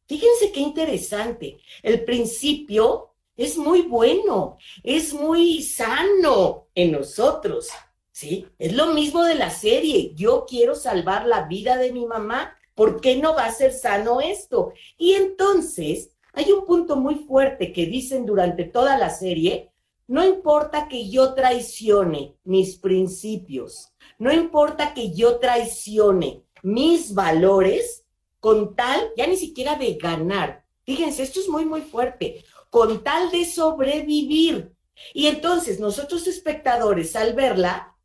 Fíjense 0.08 0.52
qué 0.52 0.60
interesante. 0.60 1.58
El 1.84 2.04
principio 2.04 3.14
es 3.38 3.58
muy 3.58 3.84
bueno, 3.84 4.58
es 4.84 5.14
muy 5.14 5.64
sano 5.64 6.68
en 6.76 6.92
nosotros. 6.92 7.70
¿Sí? 8.18 8.48
Es 8.58 8.74
lo 8.74 8.94
mismo 8.94 9.24
de 9.24 9.36
la 9.36 9.52
serie. 9.52 10.12
Yo 10.16 10.48
quiero 10.50 10.74
salvar 10.74 11.28
la 11.28 11.44
vida 11.44 11.78
de 11.78 11.92
mi 11.92 12.08
mamá. 12.08 12.58
¿Por 12.74 13.00
qué 13.00 13.16
no 13.18 13.36
va 13.36 13.46
a 13.46 13.52
ser 13.52 13.72
sano 13.72 14.22
esto? 14.22 14.74
Y 14.98 15.14
entonces 15.14 16.10
hay 16.34 16.52
un 16.52 16.66
punto 16.66 16.96
muy 16.96 17.14
fuerte 17.14 17.72
que 17.72 17.86
dicen 17.86 18.26
durante 18.26 18.64
toda 18.64 18.98
la 18.98 19.12
serie. 19.12 19.72
No 20.08 20.26
importa 20.26 20.88
que 20.88 21.12
yo 21.12 21.36
traicione 21.36 22.34
mis 22.44 22.78
principios, 22.78 23.94
no 24.18 24.34
importa 24.34 24.96
que 24.96 25.14
yo 25.14 25.38
traicione 25.38 26.42
mis 26.64 27.14
valores 27.14 28.04
con 28.40 28.76
tal, 28.76 29.12
ya 29.16 29.28
ni 29.28 29.38
siquiera 29.38 29.76
de 29.76 29.94
ganar. 29.94 30.66
Fíjense, 30.86 31.22
esto 31.22 31.40
es 31.40 31.50
muy, 31.50 31.66
muy 31.66 31.82
fuerte. 31.82 32.44
con 32.72 33.04
tal 33.04 33.30
de 33.30 33.46
sobrevivir. 33.46 34.74
Y 35.14 35.28
entonces 35.28 35.80
nosotros 35.80 36.28
espectadores 36.28 37.16
al 37.16 37.34
verla, 37.34 37.97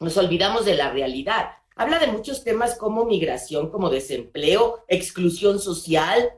nos 0.00 0.16
olvidamos 0.16 0.64
de 0.64 0.74
la 0.74 0.90
realidad. 0.90 1.50
Habla 1.76 1.98
de 1.98 2.06
muchos 2.08 2.42
temas 2.42 2.74
como 2.76 3.04
migración, 3.04 3.70
como 3.70 3.90
desempleo, 3.90 4.84
exclusión 4.88 5.60
social. 5.60 6.32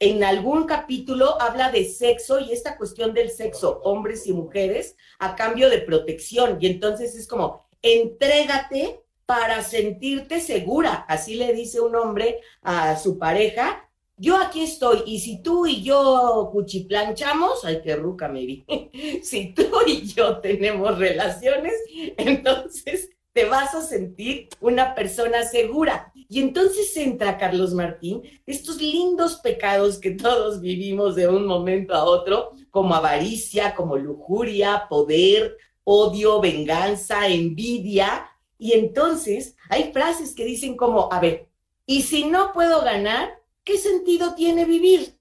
En 0.00 0.24
algún 0.24 0.64
capítulo 0.64 1.40
habla 1.40 1.70
de 1.70 1.84
sexo 1.84 2.40
y 2.40 2.52
esta 2.52 2.76
cuestión 2.76 3.14
del 3.14 3.30
sexo, 3.30 3.80
hombres 3.84 4.26
y 4.26 4.32
mujeres, 4.32 4.96
a 5.20 5.36
cambio 5.36 5.70
de 5.70 5.78
protección. 5.78 6.58
Y 6.60 6.66
entonces 6.66 7.14
es 7.14 7.28
como, 7.28 7.64
entrégate 7.82 9.00
para 9.26 9.62
sentirte 9.62 10.40
segura. 10.40 11.04
Así 11.08 11.36
le 11.36 11.52
dice 11.52 11.80
un 11.80 11.94
hombre 11.94 12.40
a 12.62 12.96
su 12.96 13.18
pareja. 13.18 13.88
Yo 14.16 14.36
aquí 14.36 14.62
estoy 14.62 15.02
y 15.06 15.18
si 15.18 15.42
tú 15.42 15.66
y 15.66 15.82
yo 15.82 16.48
cuchiplanchamos, 16.52 17.64
ay, 17.64 17.80
qué 17.82 17.96
ruca 17.96 18.28
me 18.28 18.46
vi. 18.46 18.64
si 19.22 19.52
tú 19.52 19.64
y 19.86 20.06
yo 20.06 20.38
tenemos 20.38 20.98
relaciones, 20.98 21.74
entonces 22.16 23.10
te 23.32 23.44
vas 23.46 23.74
a 23.74 23.82
sentir 23.82 24.48
una 24.60 24.94
persona 24.94 25.42
segura. 25.42 26.12
Y 26.14 26.40
entonces 26.40 26.96
entra 26.96 27.36
Carlos 27.36 27.74
Martín, 27.74 28.22
estos 28.46 28.80
lindos 28.80 29.36
pecados 29.36 29.98
que 29.98 30.12
todos 30.12 30.60
vivimos 30.60 31.16
de 31.16 31.28
un 31.28 31.44
momento 31.44 31.94
a 31.94 32.04
otro, 32.04 32.52
como 32.70 32.94
avaricia, 32.94 33.74
como 33.74 33.96
lujuria, 33.96 34.86
poder, 34.88 35.56
odio, 35.82 36.40
venganza, 36.40 37.26
envidia. 37.26 38.28
Y 38.58 38.72
entonces 38.72 39.56
hay 39.68 39.92
frases 39.92 40.34
que 40.34 40.44
dicen 40.44 40.76
como, 40.76 41.12
a 41.12 41.18
ver, 41.18 41.48
y 41.86 42.02
si 42.02 42.24
no 42.24 42.52
puedo 42.52 42.82
ganar, 42.82 43.43
¿qué 43.64 43.78
sentido 43.78 44.34
tiene 44.34 44.64
vivir? 44.64 45.18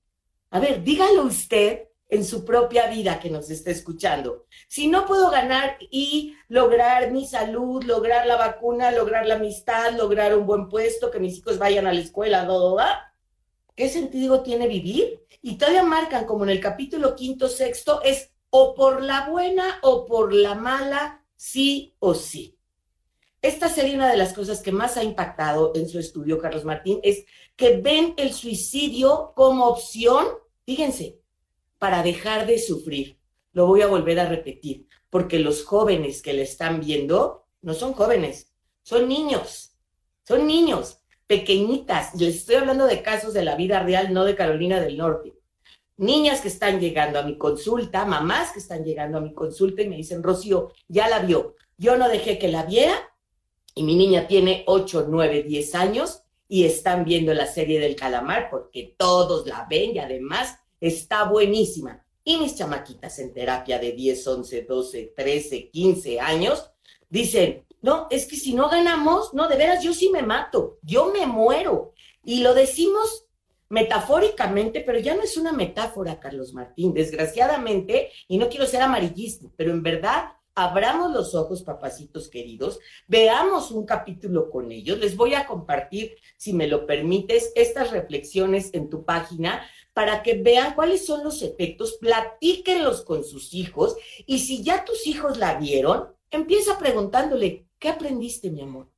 A 0.51 0.59
ver, 0.59 0.83
dígalo 0.83 1.23
usted 1.23 1.87
en 2.09 2.23
su 2.23 2.45
propia 2.45 2.87
vida 2.87 3.19
que 3.19 3.31
nos 3.31 3.49
está 3.49 3.71
escuchando. 3.71 4.45
Si 4.67 4.87
no 4.87 5.07
puedo 5.07 5.31
ganar 5.31 5.77
y 5.79 6.35
lograr 6.47 7.11
mi 7.11 7.25
salud, 7.25 7.83
lograr 7.83 8.27
la 8.27 8.35
vacuna, 8.35 8.91
lograr 8.91 9.25
la 9.25 9.35
amistad, 9.35 9.93
lograr 9.93 10.37
un 10.37 10.45
buen 10.45 10.69
puesto, 10.69 11.09
que 11.09 11.19
mis 11.19 11.39
hijos 11.39 11.57
vayan 11.57 11.87
a 11.87 11.93
la 11.93 12.01
escuela, 12.01 12.47
¿qué 13.75 13.89
sentido 13.89 14.43
tiene 14.43 14.67
vivir? 14.67 15.25
Y 15.41 15.57
todavía 15.57 15.83
marcan, 15.83 16.25
como 16.25 16.43
en 16.43 16.51
el 16.51 16.59
capítulo 16.59 17.15
quinto, 17.15 17.47
sexto, 17.47 18.03
es 18.03 18.31
o 18.51 18.75
por 18.75 19.01
la 19.01 19.27
buena 19.29 19.79
o 19.81 20.05
por 20.05 20.33
la 20.33 20.53
mala, 20.53 21.25
sí 21.35 21.95
o 21.97 22.13
sí. 22.13 22.52
Esta 23.43 23.67
sería 23.67 23.95
una 23.95 24.09
de 24.09 24.15
las 24.15 24.31
cosas 24.31 24.61
que 24.61 24.71
más 24.71 24.95
ha 24.95 25.03
impactado 25.03 25.73
en 25.75 25.89
su 25.89 25.99
estudio, 25.99 26.39
Carlos 26.39 26.63
Martín, 26.63 27.01
es 27.03 27.25
que 27.57 27.75
ven 27.75 28.13
el 28.15 28.31
suicidio 28.31 29.33
como 29.35 29.65
opción, 29.65 30.25
fíjense, 30.65 31.19
para 31.77 32.03
dejar 32.03 32.47
de 32.47 32.57
sufrir. 32.57 33.19
Lo 33.51 33.67
voy 33.67 33.81
a 33.81 33.87
volver 33.87 34.17
a 34.21 34.29
repetir, 34.29 34.87
porque 35.09 35.39
los 35.39 35.65
jóvenes 35.65 36.21
que 36.21 36.31
le 36.31 36.43
están 36.43 36.79
viendo 36.79 37.45
no 37.61 37.73
son 37.73 37.91
jóvenes, 37.91 38.53
son 38.81 39.09
niños, 39.09 39.75
son 40.25 40.47
niños, 40.47 40.99
pequeñitas. 41.27 42.15
Les 42.15 42.35
estoy 42.35 42.55
hablando 42.55 42.85
de 42.85 43.01
casos 43.01 43.33
de 43.33 43.43
la 43.43 43.57
vida 43.57 43.83
real, 43.83 44.13
no 44.13 44.23
de 44.23 44.37
Carolina 44.37 44.79
del 44.79 44.95
Norte. 44.95 45.33
Niñas 45.97 46.39
que 46.39 46.47
están 46.47 46.79
llegando 46.79 47.19
a 47.19 47.23
mi 47.23 47.37
consulta, 47.37 48.05
mamás 48.05 48.53
que 48.53 48.59
están 48.59 48.85
llegando 48.85 49.17
a 49.17 49.21
mi 49.21 49.33
consulta 49.33 49.81
y 49.81 49.89
me 49.89 49.97
dicen, 49.97 50.23
Rocío, 50.23 50.71
ya 50.87 51.09
la 51.09 51.19
vio. 51.19 51.55
Yo 51.77 51.97
no 51.97 52.07
dejé 52.07 52.39
que 52.39 52.47
la 52.47 52.63
viera 52.63 53.12
y 53.75 53.83
mi 53.83 53.95
niña 53.95 54.27
tiene 54.27 54.63
8, 54.67 55.07
9, 55.09 55.43
10 55.43 55.75
años 55.75 56.23
y 56.47 56.65
están 56.65 57.05
viendo 57.05 57.33
la 57.33 57.47
serie 57.47 57.79
del 57.79 57.95
calamar 57.95 58.49
porque 58.49 58.95
todos 58.97 59.47
la 59.47 59.65
ven 59.69 59.95
y 59.95 59.99
además 59.99 60.57
está 60.79 61.23
buenísima. 61.25 62.05
Y 62.23 62.37
mis 62.37 62.55
chamaquitas 62.55 63.19
en 63.19 63.33
terapia 63.33 63.79
de 63.79 63.91
10, 63.91 64.27
11, 64.27 64.61
12, 64.61 65.13
13, 65.15 65.69
15 65.69 66.19
años 66.19 66.71
dicen, 67.09 67.65
no, 67.81 68.07
es 68.09 68.25
que 68.25 68.37
si 68.37 68.53
no 68.53 68.69
ganamos, 68.69 69.33
no, 69.33 69.47
de 69.47 69.57
veras, 69.57 69.83
yo 69.83 69.93
sí 69.93 70.09
me 70.09 70.21
mato, 70.21 70.79
yo 70.83 71.11
me 71.11 71.25
muero. 71.25 71.93
Y 72.23 72.41
lo 72.41 72.53
decimos 72.53 73.25
metafóricamente, 73.67 74.81
pero 74.81 74.99
ya 74.99 75.15
no 75.15 75.23
es 75.23 75.35
una 75.35 75.51
metáfora, 75.51 76.19
Carlos 76.19 76.53
Martín, 76.53 76.93
desgraciadamente, 76.93 78.11
y 78.27 78.37
no 78.37 78.47
quiero 78.47 78.67
ser 78.67 78.83
amarillista, 78.83 79.47
pero 79.57 79.71
en 79.71 79.83
verdad 79.83 80.33
abramos 80.55 81.11
los 81.11 81.35
ojos, 81.35 81.63
papacitos 81.63 82.29
queridos, 82.29 82.79
veamos 83.07 83.71
un 83.71 83.85
capítulo 83.85 84.49
con 84.49 84.71
ellos. 84.71 84.99
Les 84.99 85.15
voy 85.15 85.33
a 85.33 85.47
compartir, 85.47 86.15
si 86.37 86.53
me 86.53 86.67
lo 86.67 86.85
permites, 86.85 87.51
estas 87.55 87.91
reflexiones 87.91 88.73
en 88.73 88.89
tu 88.89 89.03
página 89.03 89.65
para 89.93 90.23
que 90.23 90.35
vean 90.35 90.73
cuáles 90.73 91.05
son 91.05 91.23
los 91.23 91.41
efectos, 91.41 91.97
platíquenlos 91.99 93.01
con 93.01 93.23
sus 93.23 93.53
hijos 93.53 93.95
y 94.25 94.39
si 94.39 94.63
ya 94.63 94.85
tus 94.85 95.05
hijos 95.07 95.37
la 95.37 95.55
vieron, 95.55 96.09
empieza 96.31 96.77
preguntándole, 96.79 97.67
¿qué 97.79 97.89
aprendiste, 97.89 98.49
mi 98.49 98.61
amor? 98.61 98.89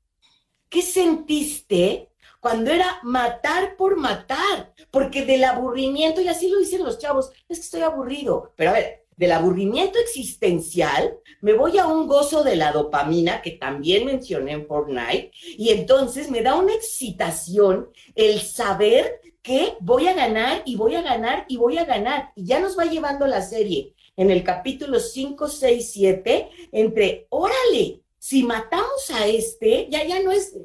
¿Qué 0.69 0.81
sentiste 0.81 2.11
cuando 2.39 2.71
era 2.71 2.99
matar 3.03 3.75
por 3.75 3.97
matar? 3.97 4.73
Porque 4.89 5.25
del 5.25 5.43
aburrimiento, 5.43 6.21
y 6.21 6.27
así 6.27 6.49
lo 6.49 6.59
dicen 6.59 6.83
los 6.83 6.97
chavos, 6.97 7.31
es 7.49 7.59
que 7.59 7.65
estoy 7.65 7.81
aburrido, 7.81 8.53
pero 8.55 8.71
a 8.71 8.73
ver, 8.73 9.04
del 9.17 9.31
aburrimiento 9.31 9.99
existencial, 9.99 11.17
me 11.41 11.53
voy 11.53 11.77
a 11.77 11.87
un 11.87 12.07
gozo 12.07 12.43
de 12.43 12.55
la 12.55 12.71
dopamina, 12.71 13.41
que 13.41 13.51
también 13.51 14.05
mencioné 14.05 14.53
en 14.53 14.67
Fortnite, 14.67 15.31
y 15.57 15.69
entonces 15.69 16.29
me 16.29 16.41
da 16.41 16.55
una 16.55 16.73
excitación 16.73 17.89
el 18.15 18.41
saber 18.41 19.21
que 19.41 19.75
voy 19.79 20.07
a 20.07 20.13
ganar 20.13 20.63
y 20.65 20.75
voy 20.75 20.95
a 20.95 21.01
ganar 21.01 21.45
y 21.47 21.57
voy 21.57 21.77
a 21.77 21.85
ganar. 21.85 22.31
Y 22.35 22.45
ya 22.45 22.59
nos 22.59 22.77
va 22.77 22.85
llevando 22.85 23.27
la 23.27 23.41
serie 23.41 23.93
en 24.17 24.31
el 24.31 24.43
capítulo 24.43 24.99
5, 24.99 25.47
6, 25.47 25.91
7, 25.91 26.49
entre, 26.71 27.27
órale, 27.29 28.01
si 28.17 28.41
matamos 28.41 29.11
a 29.13 29.27
este, 29.27 29.87
ya, 29.91 30.03
ya 30.03 30.23
no 30.23 30.31
es, 30.31 30.57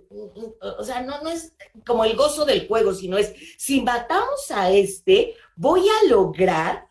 o 0.78 0.82
sea, 0.82 1.02
no, 1.02 1.20
no 1.20 1.28
es 1.28 1.52
como 1.84 2.06
el 2.06 2.16
gozo 2.16 2.46
del 2.46 2.66
juego, 2.66 2.94
sino 2.94 3.18
es, 3.18 3.34
si 3.58 3.82
matamos 3.82 4.50
a 4.50 4.70
este, 4.70 5.34
voy 5.56 5.82
a 5.86 6.08
lograr 6.08 6.88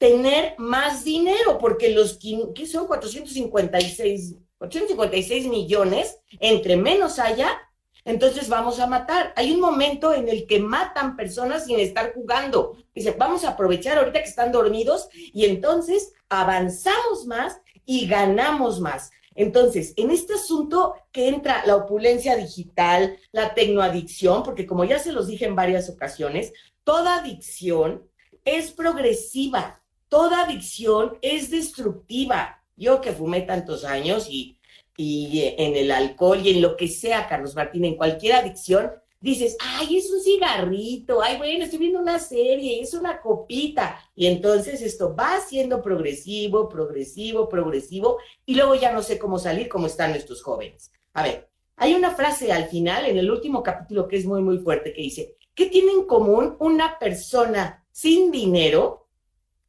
tener 0.00 0.54
más 0.56 1.04
dinero, 1.04 1.58
porque 1.58 1.90
los 1.90 2.18
que 2.18 2.66
son 2.66 2.86
456, 2.86 4.34
456 4.56 5.46
millones, 5.46 6.18
entre 6.40 6.78
menos 6.78 7.18
haya, 7.18 7.60
entonces 8.06 8.48
vamos 8.48 8.80
a 8.80 8.86
matar. 8.86 9.34
Hay 9.36 9.52
un 9.52 9.60
momento 9.60 10.14
en 10.14 10.30
el 10.30 10.46
que 10.46 10.58
matan 10.58 11.16
personas 11.16 11.66
sin 11.66 11.78
estar 11.78 12.14
jugando. 12.14 12.78
Dice, 12.94 13.14
vamos 13.18 13.44
a 13.44 13.50
aprovechar 13.50 13.98
ahorita 13.98 14.22
que 14.22 14.28
están 14.28 14.52
dormidos 14.52 15.10
y 15.12 15.44
entonces 15.44 16.14
avanzamos 16.30 17.26
más 17.26 17.60
y 17.84 18.06
ganamos 18.06 18.80
más. 18.80 19.10
Entonces, 19.34 19.92
en 19.98 20.10
este 20.10 20.32
asunto 20.32 20.94
que 21.12 21.28
entra 21.28 21.62
la 21.66 21.76
opulencia 21.76 22.36
digital, 22.36 23.18
la 23.32 23.52
tecnoadicción, 23.52 24.44
porque 24.44 24.66
como 24.66 24.84
ya 24.84 24.98
se 24.98 25.12
los 25.12 25.26
dije 25.26 25.44
en 25.44 25.56
varias 25.56 25.90
ocasiones, 25.90 26.54
toda 26.84 27.16
adicción 27.16 28.08
es 28.46 28.70
progresiva 28.70 29.80
toda 30.10 30.44
adicción 30.44 31.16
es 31.22 31.50
destructiva. 31.50 32.62
Yo 32.76 33.00
que 33.00 33.12
fumé 33.12 33.42
tantos 33.42 33.84
años 33.84 34.26
y, 34.28 34.58
y 34.96 35.54
en 35.56 35.76
el 35.76 35.90
alcohol 35.90 36.40
y 36.44 36.50
en 36.50 36.60
lo 36.60 36.76
que 36.76 36.88
sea, 36.88 37.26
Carlos 37.26 37.54
Martín, 37.54 37.86
en 37.86 37.96
cualquier 37.96 38.34
adicción, 38.34 38.90
dices, 39.20 39.56
ay, 39.60 39.98
es 39.98 40.10
un 40.10 40.20
cigarrito, 40.20 41.22
ay, 41.22 41.36
bueno, 41.36 41.64
estoy 41.64 41.78
viendo 41.78 42.00
una 42.00 42.18
serie, 42.18 42.80
es 42.80 42.92
una 42.94 43.20
copita. 43.20 43.98
Y 44.14 44.26
entonces 44.26 44.82
esto 44.82 45.14
va 45.14 45.40
siendo 45.40 45.80
progresivo, 45.80 46.68
progresivo, 46.68 47.48
progresivo, 47.48 48.18
y 48.44 48.54
luego 48.54 48.74
ya 48.74 48.92
no 48.92 49.02
sé 49.02 49.18
cómo 49.18 49.38
salir 49.38 49.68
como 49.68 49.86
están 49.86 50.10
nuestros 50.10 50.42
jóvenes. 50.42 50.90
A 51.12 51.22
ver, 51.22 51.48
hay 51.76 51.94
una 51.94 52.10
frase 52.10 52.50
al 52.52 52.68
final, 52.68 53.06
en 53.06 53.18
el 53.18 53.30
último 53.30 53.62
capítulo, 53.62 54.08
que 54.08 54.16
es 54.16 54.26
muy, 54.26 54.42
muy 54.42 54.58
fuerte, 54.58 54.92
que 54.92 55.02
dice, 55.02 55.36
¿qué 55.54 55.66
tiene 55.66 55.92
en 55.92 56.06
común 56.06 56.56
una 56.58 56.98
persona 56.98 57.86
sin 57.92 58.30
dinero 58.30 58.99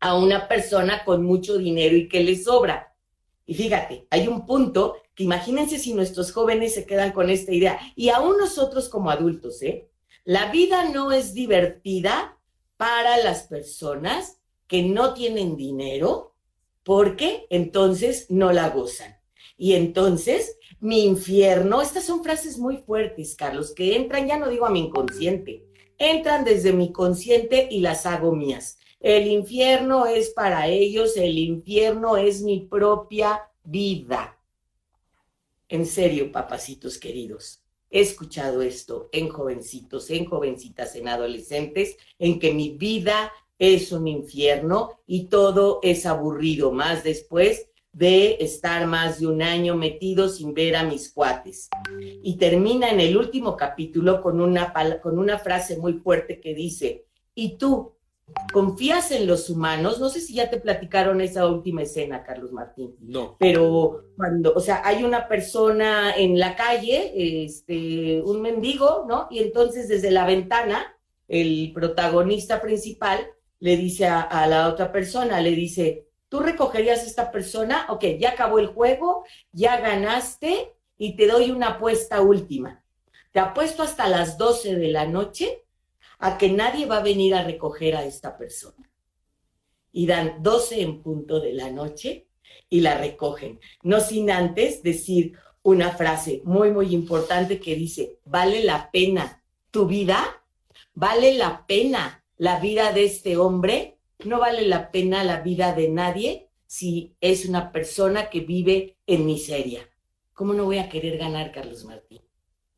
a 0.01 0.17
una 0.17 0.47
persona 0.47 1.05
con 1.05 1.23
mucho 1.23 1.57
dinero 1.57 1.95
y 1.95 2.09
que 2.09 2.23
le 2.23 2.35
sobra. 2.35 2.95
Y 3.45 3.53
fíjate, 3.53 4.07
hay 4.09 4.27
un 4.27 4.45
punto 4.45 4.97
que 5.15 5.23
imagínense 5.23 5.77
si 5.77 5.93
nuestros 5.93 6.31
jóvenes 6.31 6.73
se 6.73 6.85
quedan 6.85 7.11
con 7.11 7.29
esta 7.29 7.53
idea, 7.53 7.79
y 7.95 8.09
aún 8.09 8.37
nosotros 8.37 8.89
como 8.89 9.11
adultos, 9.11 9.61
¿eh? 9.61 9.87
La 10.23 10.51
vida 10.51 10.89
no 10.89 11.11
es 11.11 11.33
divertida 11.33 12.37
para 12.77 13.17
las 13.17 13.43
personas 13.43 14.39
que 14.67 14.83
no 14.83 15.13
tienen 15.13 15.55
dinero, 15.55 16.35
porque 16.83 17.45
entonces 17.49 18.27
no 18.29 18.51
la 18.51 18.69
gozan. 18.69 19.17
Y 19.57 19.73
entonces, 19.73 20.57
mi 20.79 21.03
infierno, 21.03 21.81
estas 21.81 22.05
son 22.05 22.23
frases 22.23 22.57
muy 22.57 22.77
fuertes, 22.77 23.35
Carlos, 23.35 23.73
que 23.75 23.95
entran, 23.95 24.27
ya 24.27 24.37
no 24.37 24.49
digo 24.49 24.65
a 24.65 24.71
mi 24.71 24.79
inconsciente, 24.79 25.65
entran 25.97 26.43
desde 26.43 26.73
mi 26.73 26.91
consciente 26.91 27.67
y 27.69 27.81
las 27.81 28.05
hago 28.07 28.33
mías. 28.33 28.79
El 29.01 29.27
infierno 29.27 30.05
es 30.05 30.29
para 30.29 30.67
ellos, 30.67 31.17
el 31.17 31.39
infierno 31.39 32.17
es 32.17 32.43
mi 32.43 32.59
propia 32.59 33.49
vida. 33.63 34.37
En 35.67 35.87
serio, 35.87 36.31
papacitos 36.31 36.99
queridos, 36.99 37.63
he 37.89 38.01
escuchado 38.01 38.61
esto 38.61 39.09
en 39.11 39.29
jovencitos, 39.29 40.11
en 40.11 40.25
jovencitas, 40.25 40.95
en 40.95 41.07
adolescentes, 41.07 41.97
en 42.19 42.37
que 42.37 42.53
mi 42.53 42.77
vida 42.77 43.31
es 43.57 43.91
un 43.91 44.07
infierno 44.07 44.99
y 45.07 45.25
todo 45.25 45.79
es 45.81 46.05
aburrido, 46.05 46.71
más 46.71 47.03
después 47.03 47.69
de 47.91 48.37
estar 48.39 48.85
más 48.85 49.19
de 49.19 49.25
un 49.25 49.41
año 49.41 49.75
metido 49.75 50.29
sin 50.29 50.53
ver 50.53 50.75
a 50.75 50.83
mis 50.83 51.11
cuates. 51.11 51.69
Y 52.21 52.37
termina 52.37 52.91
en 52.91 52.99
el 52.99 53.17
último 53.17 53.57
capítulo 53.57 54.21
con 54.21 54.39
una, 54.39 54.71
con 55.01 55.17
una 55.17 55.39
frase 55.39 55.77
muy 55.77 55.93
fuerte 55.93 56.39
que 56.39 56.53
dice, 56.53 57.05
¿y 57.33 57.57
tú 57.57 57.95
confías 58.53 59.11
en 59.11 59.27
los 59.27 59.49
humanos? 59.49 59.99
No 59.99 60.09
sé 60.09 60.21
si 60.21 60.33
ya 60.35 60.49
te 60.49 60.59
platicaron 60.59 61.21
esa 61.21 61.47
última 61.47 61.83
escena, 61.83 62.23
Carlos 62.23 62.51
Martín. 62.51 62.95
No. 62.99 63.37
Pero 63.39 64.05
cuando, 64.15 64.53
o 64.53 64.59
sea, 64.59 64.81
hay 64.83 65.03
una 65.03 65.27
persona 65.27 66.13
en 66.15 66.39
la 66.39 66.55
calle, 66.55 67.43
este, 67.45 68.21
un 68.21 68.41
mendigo, 68.41 69.05
¿no? 69.07 69.27
Y 69.29 69.39
entonces 69.39 69.87
desde 69.87 70.11
la 70.11 70.25
ventana, 70.25 70.97
el 71.27 71.71
protagonista 71.73 72.61
principal 72.61 73.19
le 73.59 73.77
dice 73.77 74.07
a, 74.07 74.21
a 74.21 74.47
la 74.47 74.67
otra 74.67 74.91
persona, 74.91 75.39
le 75.39 75.51
dice, 75.51 76.07
¿Tú 76.31 76.39
recogerías 76.39 77.01
a 77.01 77.07
esta 77.07 77.29
persona? 77.29 77.87
Ok, 77.89 78.05
ya 78.17 78.29
acabó 78.29 78.59
el 78.59 78.67
juego, 78.67 79.25
ya 79.51 79.81
ganaste 79.81 80.73
y 80.97 81.17
te 81.17 81.27
doy 81.27 81.51
una 81.51 81.71
apuesta 81.71 82.21
última. 82.21 82.85
Te 83.33 83.41
apuesto 83.41 83.83
hasta 83.83 84.07
las 84.07 84.37
12 84.37 84.77
de 84.77 84.87
la 84.87 85.05
noche 85.05 85.60
a 86.21 86.37
que 86.37 86.49
nadie 86.49 86.85
va 86.85 86.97
a 86.97 87.03
venir 87.03 87.35
a 87.35 87.43
recoger 87.43 87.95
a 87.95 88.05
esta 88.05 88.37
persona. 88.37 88.89
Y 89.91 90.07
dan 90.07 90.41
12 90.41 90.81
en 90.81 91.01
punto 91.01 91.41
de 91.41 91.53
la 91.53 91.69
noche 91.69 92.27
y 92.69 92.79
la 92.79 92.97
recogen. 92.97 93.59
No 93.83 93.99
sin 93.99 94.31
antes 94.31 94.81
decir 94.83 95.33
una 95.63 95.91
frase 95.91 96.41
muy, 96.45 96.71
muy 96.71 96.93
importante 96.93 97.59
que 97.59 97.75
dice, 97.75 98.19
vale 98.23 98.63
la 98.63 98.89
pena 98.91 99.43
tu 99.69 99.85
vida, 99.85 100.43
vale 100.93 101.33
la 101.33 101.65
pena 101.67 102.23
la 102.37 102.59
vida 102.59 102.93
de 102.93 103.03
este 103.03 103.37
hombre 103.37 103.99
no 104.25 104.39
vale 104.39 104.67
la 104.67 104.91
pena 104.91 105.23
la 105.23 105.41
vida 105.41 105.73
de 105.73 105.89
nadie 105.89 106.49
si 106.67 107.15
es 107.21 107.45
una 107.45 107.71
persona 107.71 108.29
que 108.29 108.41
vive 108.41 108.97
en 109.07 109.25
miseria. 109.25 109.87
¿Cómo 110.33 110.53
no 110.53 110.65
voy 110.65 110.77
a 110.77 110.89
querer 110.89 111.17
ganar, 111.17 111.51
Carlos 111.51 111.85
Martín? 111.85 112.21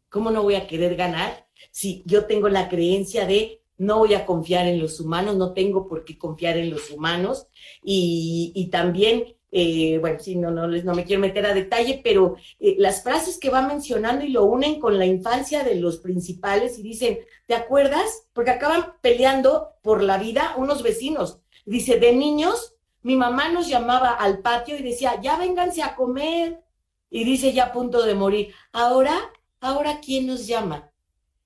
¿Cómo 0.09 0.31
no 0.31 0.43
voy 0.43 0.55
a 0.55 0.67
querer 0.67 0.95
ganar 0.95 1.47
si 1.71 2.03
yo 2.05 2.25
tengo 2.25 2.49
la 2.49 2.69
creencia 2.69 3.25
de 3.25 3.61
no 3.77 3.99
voy 3.99 4.13
a 4.13 4.25
confiar 4.25 4.67
en 4.67 4.79
los 4.79 4.99
humanos, 4.99 5.35
no 5.35 5.53
tengo 5.53 5.87
por 5.87 6.05
qué 6.05 6.17
confiar 6.17 6.57
en 6.57 6.69
los 6.69 6.91
humanos? 6.91 7.47
Y, 7.83 8.69
también, 8.71 9.35
eh, 9.51 9.97
bueno, 9.99 10.19
sí, 10.19 10.35
no, 10.35 10.51
no, 10.51 10.67
no 10.67 10.95
me 10.95 11.05
quiero 11.05 11.21
meter 11.21 11.45
a 11.45 11.53
detalle, 11.53 12.01
pero 12.03 12.35
eh, 12.59 12.75
las 12.77 13.03
frases 13.03 13.37
que 13.39 13.49
va 13.49 13.67
mencionando 13.67 14.25
y 14.25 14.29
lo 14.29 14.45
unen 14.45 14.79
con 14.79 14.97
la 14.97 15.05
infancia 15.05 15.63
de 15.63 15.75
los 15.75 15.97
principales 15.97 16.79
y 16.79 16.83
dicen, 16.83 17.19
¿te 17.47 17.55
acuerdas? 17.55 18.27
Porque 18.33 18.51
acaban 18.51 18.93
peleando 19.01 19.73
por 19.81 20.03
la 20.03 20.17
vida 20.17 20.55
unos 20.57 20.83
vecinos. 20.83 21.39
Dice, 21.65 21.99
de 21.99 22.13
niños, 22.13 22.75
mi 23.01 23.15
mamá 23.15 23.49
nos 23.49 23.67
llamaba 23.67 24.11
al 24.11 24.39
patio 24.39 24.77
y 24.77 24.83
decía, 24.83 25.19
ya 25.21 25.37
vénganse 25.37 25.81
a 25.83 25.95
comer. 25.95 26.61
Y 27.09 27.25
dice, 27.25 27.53
ya 27.53 27.65
a 27.65 27.71
punto 27.71 28.03
de 28.03 28.15
morir. 28.15 28.53
Ahora, 28.71 29.31
ahora, 29.59 29.99
¿quién 30.03 30.25
nos 30.25 30.47
llama? 30.47 30.92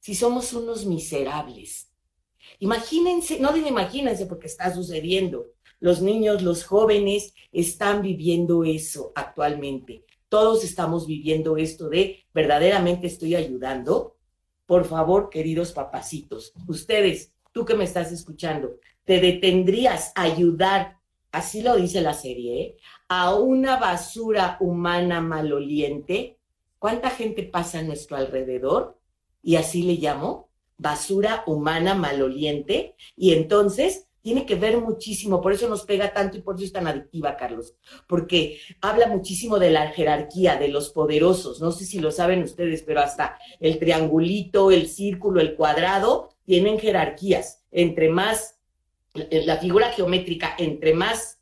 Si 0.08 0.16
somos 0.16 0.54
unos 0.54 0.86
miserables. 0.86 1.92
Imagínense, 2.60 3.42
no 3.42 3.52
digo 3.52 3.68
imagínense 3.68 4.26
porque 4.26 4.48
está 4.48 4.74
sucediendo. 4.74 5.48
Los 5.82 6.02
niños, 6.02 6.44
los 6.44 6.64
jóvenes 6.64 7.34
están 7.52 8.02
viviendo 8.02 8.64
eso 8.64 9.12
actualmente. 9.16 10.06
Todos 10.30 10.64
estamos 10.64 11.08
viviendo 11.08 11.58
esto 11.58 11.90
de 11.90 12.24
verdaderamente 12.34 13.06
estoy 13.08 13.36
ayudando. 13.36 14.16
Por 14.66 14.86
favor, 14.86 15.30
queridos 15.30 15.74
papacitos, 15.74 16.54
ustedes, 16.70 17.34
tú 17.52 17.66
que 17.66 17.76
me 17.76 17.84
estás 17.84 18.10
escuchando, 18.14 18.78
te 19.04 19.20
detendrías 19.20 20.14
a 20.16 20.22
ayudar, 20.22 21.00
así 21.34 21.62
lo 21.62 21.76
dice 21.76 22.00
la 22.00 22.14
serie, 22.14 22.62
¿eh? 22.62 22.78
a 23.10 23.36
una 23.36 23.76
basura 23.76 24.56
humana 24.62 25.20
maloliente, 25.20 26.38
¿cuánta 26.80 27.10
gente 27.10 27.44
pasa 27.44 27.80
a 27.80 27.84
nuestro 27.84 28.16
alrededor? 28.16 28.97
Y 29.48 29.56
así 29.56 29.84
le 29.84 29.94
llamo, 29.94 30.50
basura 30.78 31.46
humana 31.48 31.96
maloliente. 31.96 32.96
Y 33.16 33.32
entonces 33.32 34.10
tiene 34.22 34.46
que 34.46 34.56
ver 34.56 34.78
muchísimo, 34.78 35.40
por 35.40 35.54
eso 35.54 35.70
nos 35.70 35.86
pega 35.86 36.14
tanto 36.14 36.36
y 36.36 36.42
por 36.42 36.58
eso 36.58 36.66
es 36.66 36.74
tan 36.74 36.86
adictiva, 36.86 37.38
Carlos, 37.38 37.74
porque 38.10 38.60
habla 38.82 39.08
muchísimo 39.08 39.58
de 39.58 39.72
la 39.72 39.92
jerarquía, 39.92 40.58
de 40.58 40.68
los 40.68 40.90
poderosos. 40.90 41.62
No 41.62 41.72
sé 41.72 41.86
si 41.86 42.00
lo 42.00 42.12
saben 42.12 42.44
ustedes, 42.44 42.84
pero 42.84 43.00
hasta 43.00 43.40
el 43.62 43.80
triangulito, 43.80 44.70
el 44.70 44.90
círculo, 44.90 45.40
el 45.40 45.56
cuadrado, 45.56 46.28
tienen 46.44 46.78
jerarquías. 46.78 47.64
Entre 47.72 48.10
más 48.10 48.60
eh, 49.14 49.44
la 49.46 49.56
figura 49.60 49.94
geométrica, 49.94 50.56
entre 50.58 50.94
más 50.94 51.40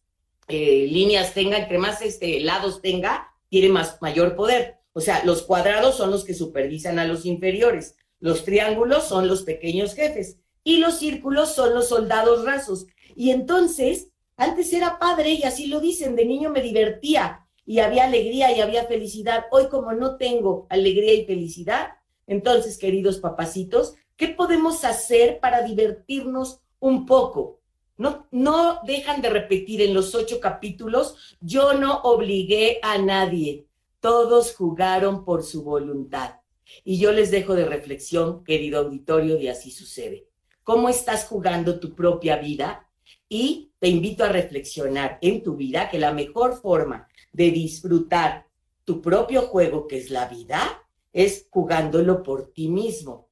eh, 0.47 0.85
líneas 0.91 1.33
tenga, 1.33 1.57
entre 1.57 1.79
más 1.79 2.03
este, 2.03 2.39
lados 2.41 2.83
tenga, 2.83 3.33
tiene 3.49 3.69
más, 3.69 3.99
mayor 3.99 4.35
poder. 4.35 4.77
O 4.97 5.01
sea, 5.01 5.25
los 5.25 5.41
cuadrados 5.41 5.97
son 5.97 6.09
los 6.09 6.23
que 6.23 6.33
supervisan 6.33 6.99
a 6.99 7.05
los 7.05 7.25
inferiores, 7.25 7.97
los 8.21 8.45
triángulos 8.45 9.03
son 9.03 9.27
los 9.27 9.43
pequeños 9.43 9.93
jefes 9.93 10.37
y 10.63 10.77
los 10.77 10.99
círculos 10.99 11.53
son 11.53 11.73
los 11.73 11.89
soldados 11.89 12.45
rasos. 12.45 12.87
Y 13.13 13.31
entonces, 13.31 14.07
antes 14.37 14.71
era 14.71 14.97
padre 14.97 15.31
y 15.31 15.43
así 15.43 15.67
lo 15.67 15.81
dicen, 15.81 16.15
de 16.15 16.23
niño 16.23 16.49
me 16.49 16.61
divertía 16.61 17.45
y 17.65 17.79
había 17.79 18.05
alegría 18.05 18.55
y 18.55 18.61
había 18.61 18.85
felicidad. 18.85 19.47
Hoy 19.51 19.67
como 19.67 19.91
no 19.91 20.15
tengo 20.15 20.65
alegría 20.69 21.13
y 21.13 21.25
felicidad, 21.25 21.89
entonces, 22.25 22.77
queridos 22.77 23.19
papacitos, 23.19 23.95
¿qué 24.15 24.29
podemos 24.29 24.85
hacer 24.85 25.41
para 25.41 25.61
divertirnos 25.61 26.61
un 26.79 27.05
poco? 27.05 27.59
No, 27.97 28.27
no 28.31 28.79
dejan 28.85 29.21
de 29.21 29.29
repetir 29.29 29.81
en 29.81 29.93
los 29.93 30.15
ocho 30.15 30.39
capítulos, 30.39 31.35
yo 31.41 31.73
no 31.73 31.99
obligué 32.03 32.79
a 32.81 32.97
nadie, 32.97 33.67
todos 34.05 34.53
jugaron 34.53 35.25
por 35.25 35.41
su 35.41 35.63
voluntad. 35.63 36.35
Y 36.83 36.99
yo 36.99 37.11
les 37.11 37.31
dejo 37.31 37.55
de 37.55 37.65
reflexión, 37.65 38.43
querido 38.43 38.81
auditorio, 38.81 39.35
de 39.35 39.49
así 39.49 39.71
sucede. 39.71 40.27
¿Cómo 40.61 40.89
estás 40.89 41.25
jugando 41.25 41.79
tu 41.79 41.95
propia 41.95 42.37
vida? 42.37 42.87
Y 43.27 43.71
te 43.79 43.87
invito 43.87 44.23
a 44.23 44.29
reflexionar 44.29 45.17
en 45.21 45.41
tu 45.41 45.55
vida 45.55 45.89
que 45.89 45.97
la 45.97 46.13
mejor 46.13 46.61
forma 46.61 47.07
de 47.33 47.49
disfrutar 47.49 48.45
tu 48.83 49.01
propio 49.01 49.41
juego, 49.41 49.87
que 49.87 49.97
es 49.97 50.11
la 50.11 50.27
vida, 50.27 50.87
es 51.11 51.47
jugándolo 51.49 52.21
por 52.21 52.53
ti 52.53 52.67
mismo. 52.67 53.29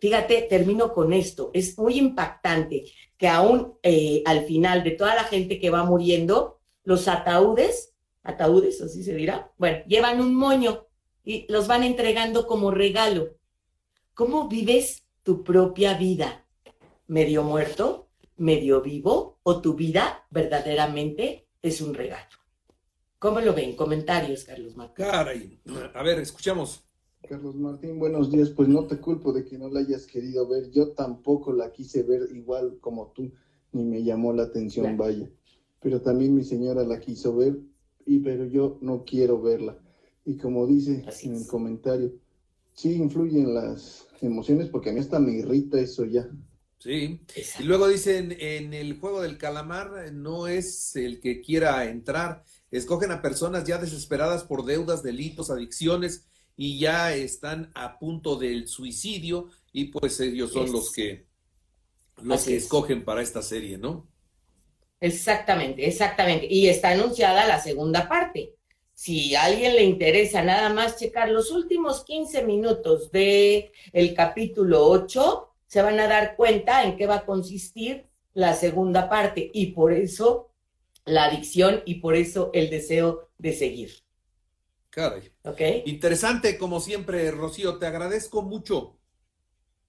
Fíjate, 0.00 0.48
termino 0.50 0.92
con 0.92 1.12
esto. 1.12 1.52
Es 1.54 1.78
muy 1.78 1.96
impactante 1.96 2.86
que 3.16 3.28
aún 3.28 3.74
eh, 3.84 4.24
al 4.26 4.46
final 4.46 4.82
de 4.82 4.90
toda 4.90 5.14
la 5.14 5.22
gente 5.22 5.60
que 5.60 5.70
va 5.70 5.84
muriendo, 5.84 6.58
los 6.82 7.06
ataúdes, 7.06 7.94
ataúdes, 8.22 8.80
así 8.80 9.02
se 9.02 9.14
dirá, 9.14 9.52
bueno, 9.58 9.78
llevan 9.86 10.20
un 10.20 10.34
moño 10.34 10.86
y 11.24 11.50
los 11.50 11.66
van 11.66 11.82
entregando 11.82 12.46
como 12.46 12.70
regalo. 12.70 13.36
¿Cómo 14.14 14.48
vives 14.48 15.04
tu 15.22 15.44
propia 15.44 15.94
vida? 15.94 16.44
¿Medio 17.06 17.42
muerto? 17.42 18.08
¿Medio 18.36 18.80
vivo? 18.82 19.38
¿O 19.42 19.60
tu 19.60 19.74
vida 19.74 20.26
verdaderamente 20.30 21.46
es 21.62 21.80
un 21.80 21.94
regalo? 21.94 22.26
¿Cómo 23.18 23.40
lo 23.40 23.52
ven? 23.52 23.74
Comentarios, 23.74 24.44
Carlos 24.44 24.76
Martín. 24.76 25.04
Caray. 25.04 25.60
A 25.94 26.02
ver, 26.02 26.20
escuchamos. 26.20 26.84
Carlos 27.28 27.56
Martín, 27.56 27.98
buenos 27.98 28.30
días. 28.30 28.50
Pues 28.50 28.68
no 28.68 28.86
te 28.86 28.98
culpo 28.98 29.32
de 29.32 29.44
que 29.44 29.58
no 29.58 29.68
la 29.68 29.80
hayas 29.80 30.06
querido 30.06 30.48
ver. 30.48 30.70
Yo 30.70 30.92
tampoco 30.92 31.52
la 31.52 31.72
quise 31.72 32.04
ver 32.04 32.28
igual 32.32 32.78
como 32.80 33.12
tú, 33.12 33.32
ni 33.72 33.84
me 33.84 34.02
llamó 34.04 34.32
la 34.32 34.44
atención, 34.44 34.96
vaya. 34.96 35.28
Pero 35.80 36.00
también 36.00 36.34
mi 36.34 36.44
señora 36.44 36.84
la 36.84 37.00
quiso 37.00 37.36
ver, 37.36 37.58
y 38.08 38.18
pero 38.20 38.46
yo 38.46 38.78
no 38.80 39.04
quiero 39.04 39.40
verla. 39.40 39.78
Y 40.24 40.36
como 40.36 40.66
dice 40.66 41.04
en 41.22 41.36
el 41.36 41.46
comentario, 41.46 42.12
sí 42.72 42.94
influyen 42.94 43.54
las 43.54 44.06
emociones, 44.20 44.68
porque 44.68 44.90
a 44.90 44.92
mí 44.92 45.00
hasta 45.00 45.20
me 45.20 45.32
irrita 45.32 45.78
eso 45.78 46.04
ya. 46.04 46.28
Sí. 46.78 47.20
Y 47.58 47.62
luego 47.64 47.88
dicen, 47.88 48.36
en 48.38 48.72
el 48.72 48.98
juego 48.98 49.20
del 49.20 49.36
calamar 49.36 50.12
no 50.12 50.46
es 50.46 50.96
el 50.96 51.20
que 51.20 51.40
quiera 51.40 51.84
entrar. 51.90 52.44
Escogen 52.70 53.10
a 53.10 53.20
personas 53.20 53.64
ya 53.64 53.78
desesperadas 53.78 54.44
por 54.44 54.64
deudas, 54.64 55.02
delitos, 55.02 55.50
adicciones 55.50 56.26
y 56.56 56.78
ya 56.78 57.14
están 57.14 57.70
a 57.74 57.98
punto 57.98 58.36
del 58.36 58.68
suicidio 58.68 59.48
y 59.72 59.86
pues 59.86 60.18
ellos 60.20 60.52
son 60.52 60.72
los 60.72 60.92
que 60.92 61.26
los 62.22 62.44
que 62.44 62.56
escogen 62.56 63.04
para 63.04 63.22
esta 63.22 63.42
serie, 63.42 63.78
¿no? 63.78 64.07
Exactamente, 65.00 65.86
exactamente. 65.86 66.46
Y 66.50 66.68
está 66.68 66.90
anunciada 66.90 67.46
la 67.46 67.60
segunda 67.60 68.08
parte. 68.08 68.54
Si 68.94 69.34
a 69.36 69.44
alguien 69.44 69.76
le 69.76 69.84
interesa 69.84 70.42
nada 70.42 70.70
más 70.70 70.96
checar 70.96 71.30
los 71.30 71.52
últimos 71.52 72.04
15 72.04 72.42
minutos 72.44 73.12
de 73.12 73.72
el 73.92 74.12
capítulo 74.12 74.86
8, 74.86 75.54
se 75.68 75.82
van 75.82 76.00
a 76.00 76.08
dar 76.08 76.34
cuenta 76.34 76.82
en 76.82 76.96
qué 76.96 77.06
va 77.06 77.16
a 77.16 77.24
consistir 77.24 78.08
la 78.34 78.54
segunda 78.54 79.08
parte 79.08 79.50
y 79.52 79.66
por 79.66 79.92
eso 79.92 80.50
la 81.04 81.24
adicción 81.26 81.82
y 81.84 81.96
por 81.96 82.16
eso 82.16 82.50
el 82.52 82.70
deseo 82.70 83.30
de 83.38 83.52
seguir. 83.52 83.92
Interesante, 85.86 86.58
como 86.58 86.80
siempre, 86.80 87.30
Rocío, 87.30 87.78
te 87.78 87.86
agradezco 87.86 88.42
mucho. 88.42 88.97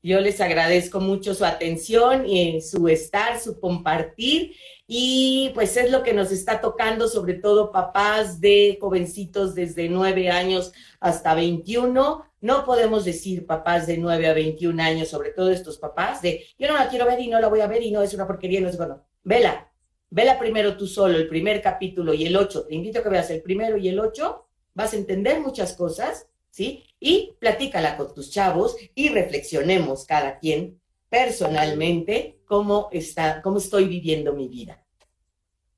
Yo 0.01 0.21
les 0.21 0.39
agradezco 0.39 1.01
mucho 1.01 1.35
su 1.35 1.43
atención 1.43 2.25
y 2.25 2.61
su 2.61 2.87
estar, 2.87 3.39
su 3.39 3.59
compartir. 3.59 4.55
Y 4.87 5.51
pues 5.53 5.75
es 5.75 5.91
lo 5.91 6.03
que 6.03 6.13
nos 6.13 6.31
está 6.31 6.61
tocando, 6.61 7.07
sobre 7.07 7.33
todo 7.33 7.71
papás 7.71 8.39
de 8.39 8.77
jovencitos 8.79 9.53
desde 9.55 9.89
nueve 9.89 10.29
años 10.29 10.71
hasta 10.99 11.35
21. 11.35 12.23
No 12.41 12.65
podemos 12.65 13.03
decir 13.03 13.45
papás 13.45 13.87
de 13.87 13.97
nueve 13.97 14.27
a 14.27 14.33
21 14.33 14.81
años, 14.81 15.09
sobre 15.09 15.31
todo 15.31 15.51
estos 15.51 15.77
papás, 15.77 16.21
de 16.21 16.45
yo 16.57 16.67
no 16.67 16.75
la 16.75 16.87
quiero 16.87 17.05
ver 17.05 17.19
y 17.19 17.27
no 17.27 17.39
la 17.41 17.49
voy 17.49 17.59
a 17.59 17.67
ver 17.67 17.83
y 17.83 17.91
no 17.91 18.01
es 18.01 18.13
una 18.13 18.25
porquería, 18.25 18.61
no 18.61 18.69
es 18.69 18.77
bueno. 18.77 19.03
Vela, 19.23 19.69
vela 20.09 20.39
primero 20.39 20.77
tú 20.77 20.87
solo, 20.87 21.17
el 21.17 21.27
primer 21.27 21.61
capítulo 21.61 22.13
y 22.13 22.25
el 22.25 22.37
ocho. 22.37 22.65
Te 22.65 22.73
invito 22.73 22.99
a 22.99 23.03
que 23.03 23.09
veas 23.09 23.29
el 23.31 23.41
primero 23.41 23.75
y 23.77 23.89
el 23.89 23.99
ocho. 23.99 24.47
Vas 24.73 24.93
a 24.93 24.97
entender 24.97 25.41
muchas 25.41 25.73
cosas 25.73 26.29
¿sí? 26.49 26.83
Y 26.99 27.35
platícala 27.39 27.97
con 27.97 28.13
tus 28.13 28.31
chavos 28.31 28.75
y 28.95 29.09
reflexionemos 29.09 30.05
cada 30.05 30.39
quien 30.39 30.79
personalmente 31.09 32.39
cómo, 32.45 32.89
está, 32.91 33.41
cómo 33.41 33.57
estoy 33.57 33.85
viviendo 33.85 34.33
mi 34.33 34.47
vida. 34.47 34.83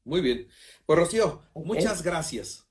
Muy 0.04 0.22
bien. 0.22 0.48
Pues 0.86 1.00
Rocío, 1.00 1.44
muchas 1.54 2.02
gracias. 2.02 2.68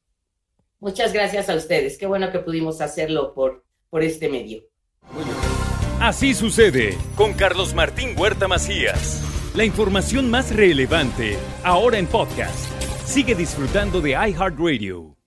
Muchas 0.79 1.13
gracias 1.13 1.49
a 1.49 1.55
ustedes. 1.55 1.99
Qué 1.99 2.07
bueno 2.07 2.33
que 2.33 2.39
pudimos 2.39 2.81
hacerlo 2.81 3.35
por, 3.35 3.65
por 3.89 4.03
este 4.03 4.29
medio. 4.29 4.65
Muy 5.13 5.25
bien. 5.25 5.37
Así 6.01 6.33
sucede 6.33 6.97
con 7.15 7.35
Carlos 7.35 7.75
Martín 7.75 8.19
Huerta 8.19 8.49
Macías. 8.49 9.23
La 9.55 9.65
información 9.65 10.31
más 10.31 10.55
relevante 10.55 11.37
ahora 11.63 11.99
en 11.99 12.07
podcast. 12.07 12.71
Sigue 13.05 13.35
disfrutando 13.35 14.01
de 14.01 14.13
iHeartRadio. 14.13 15.20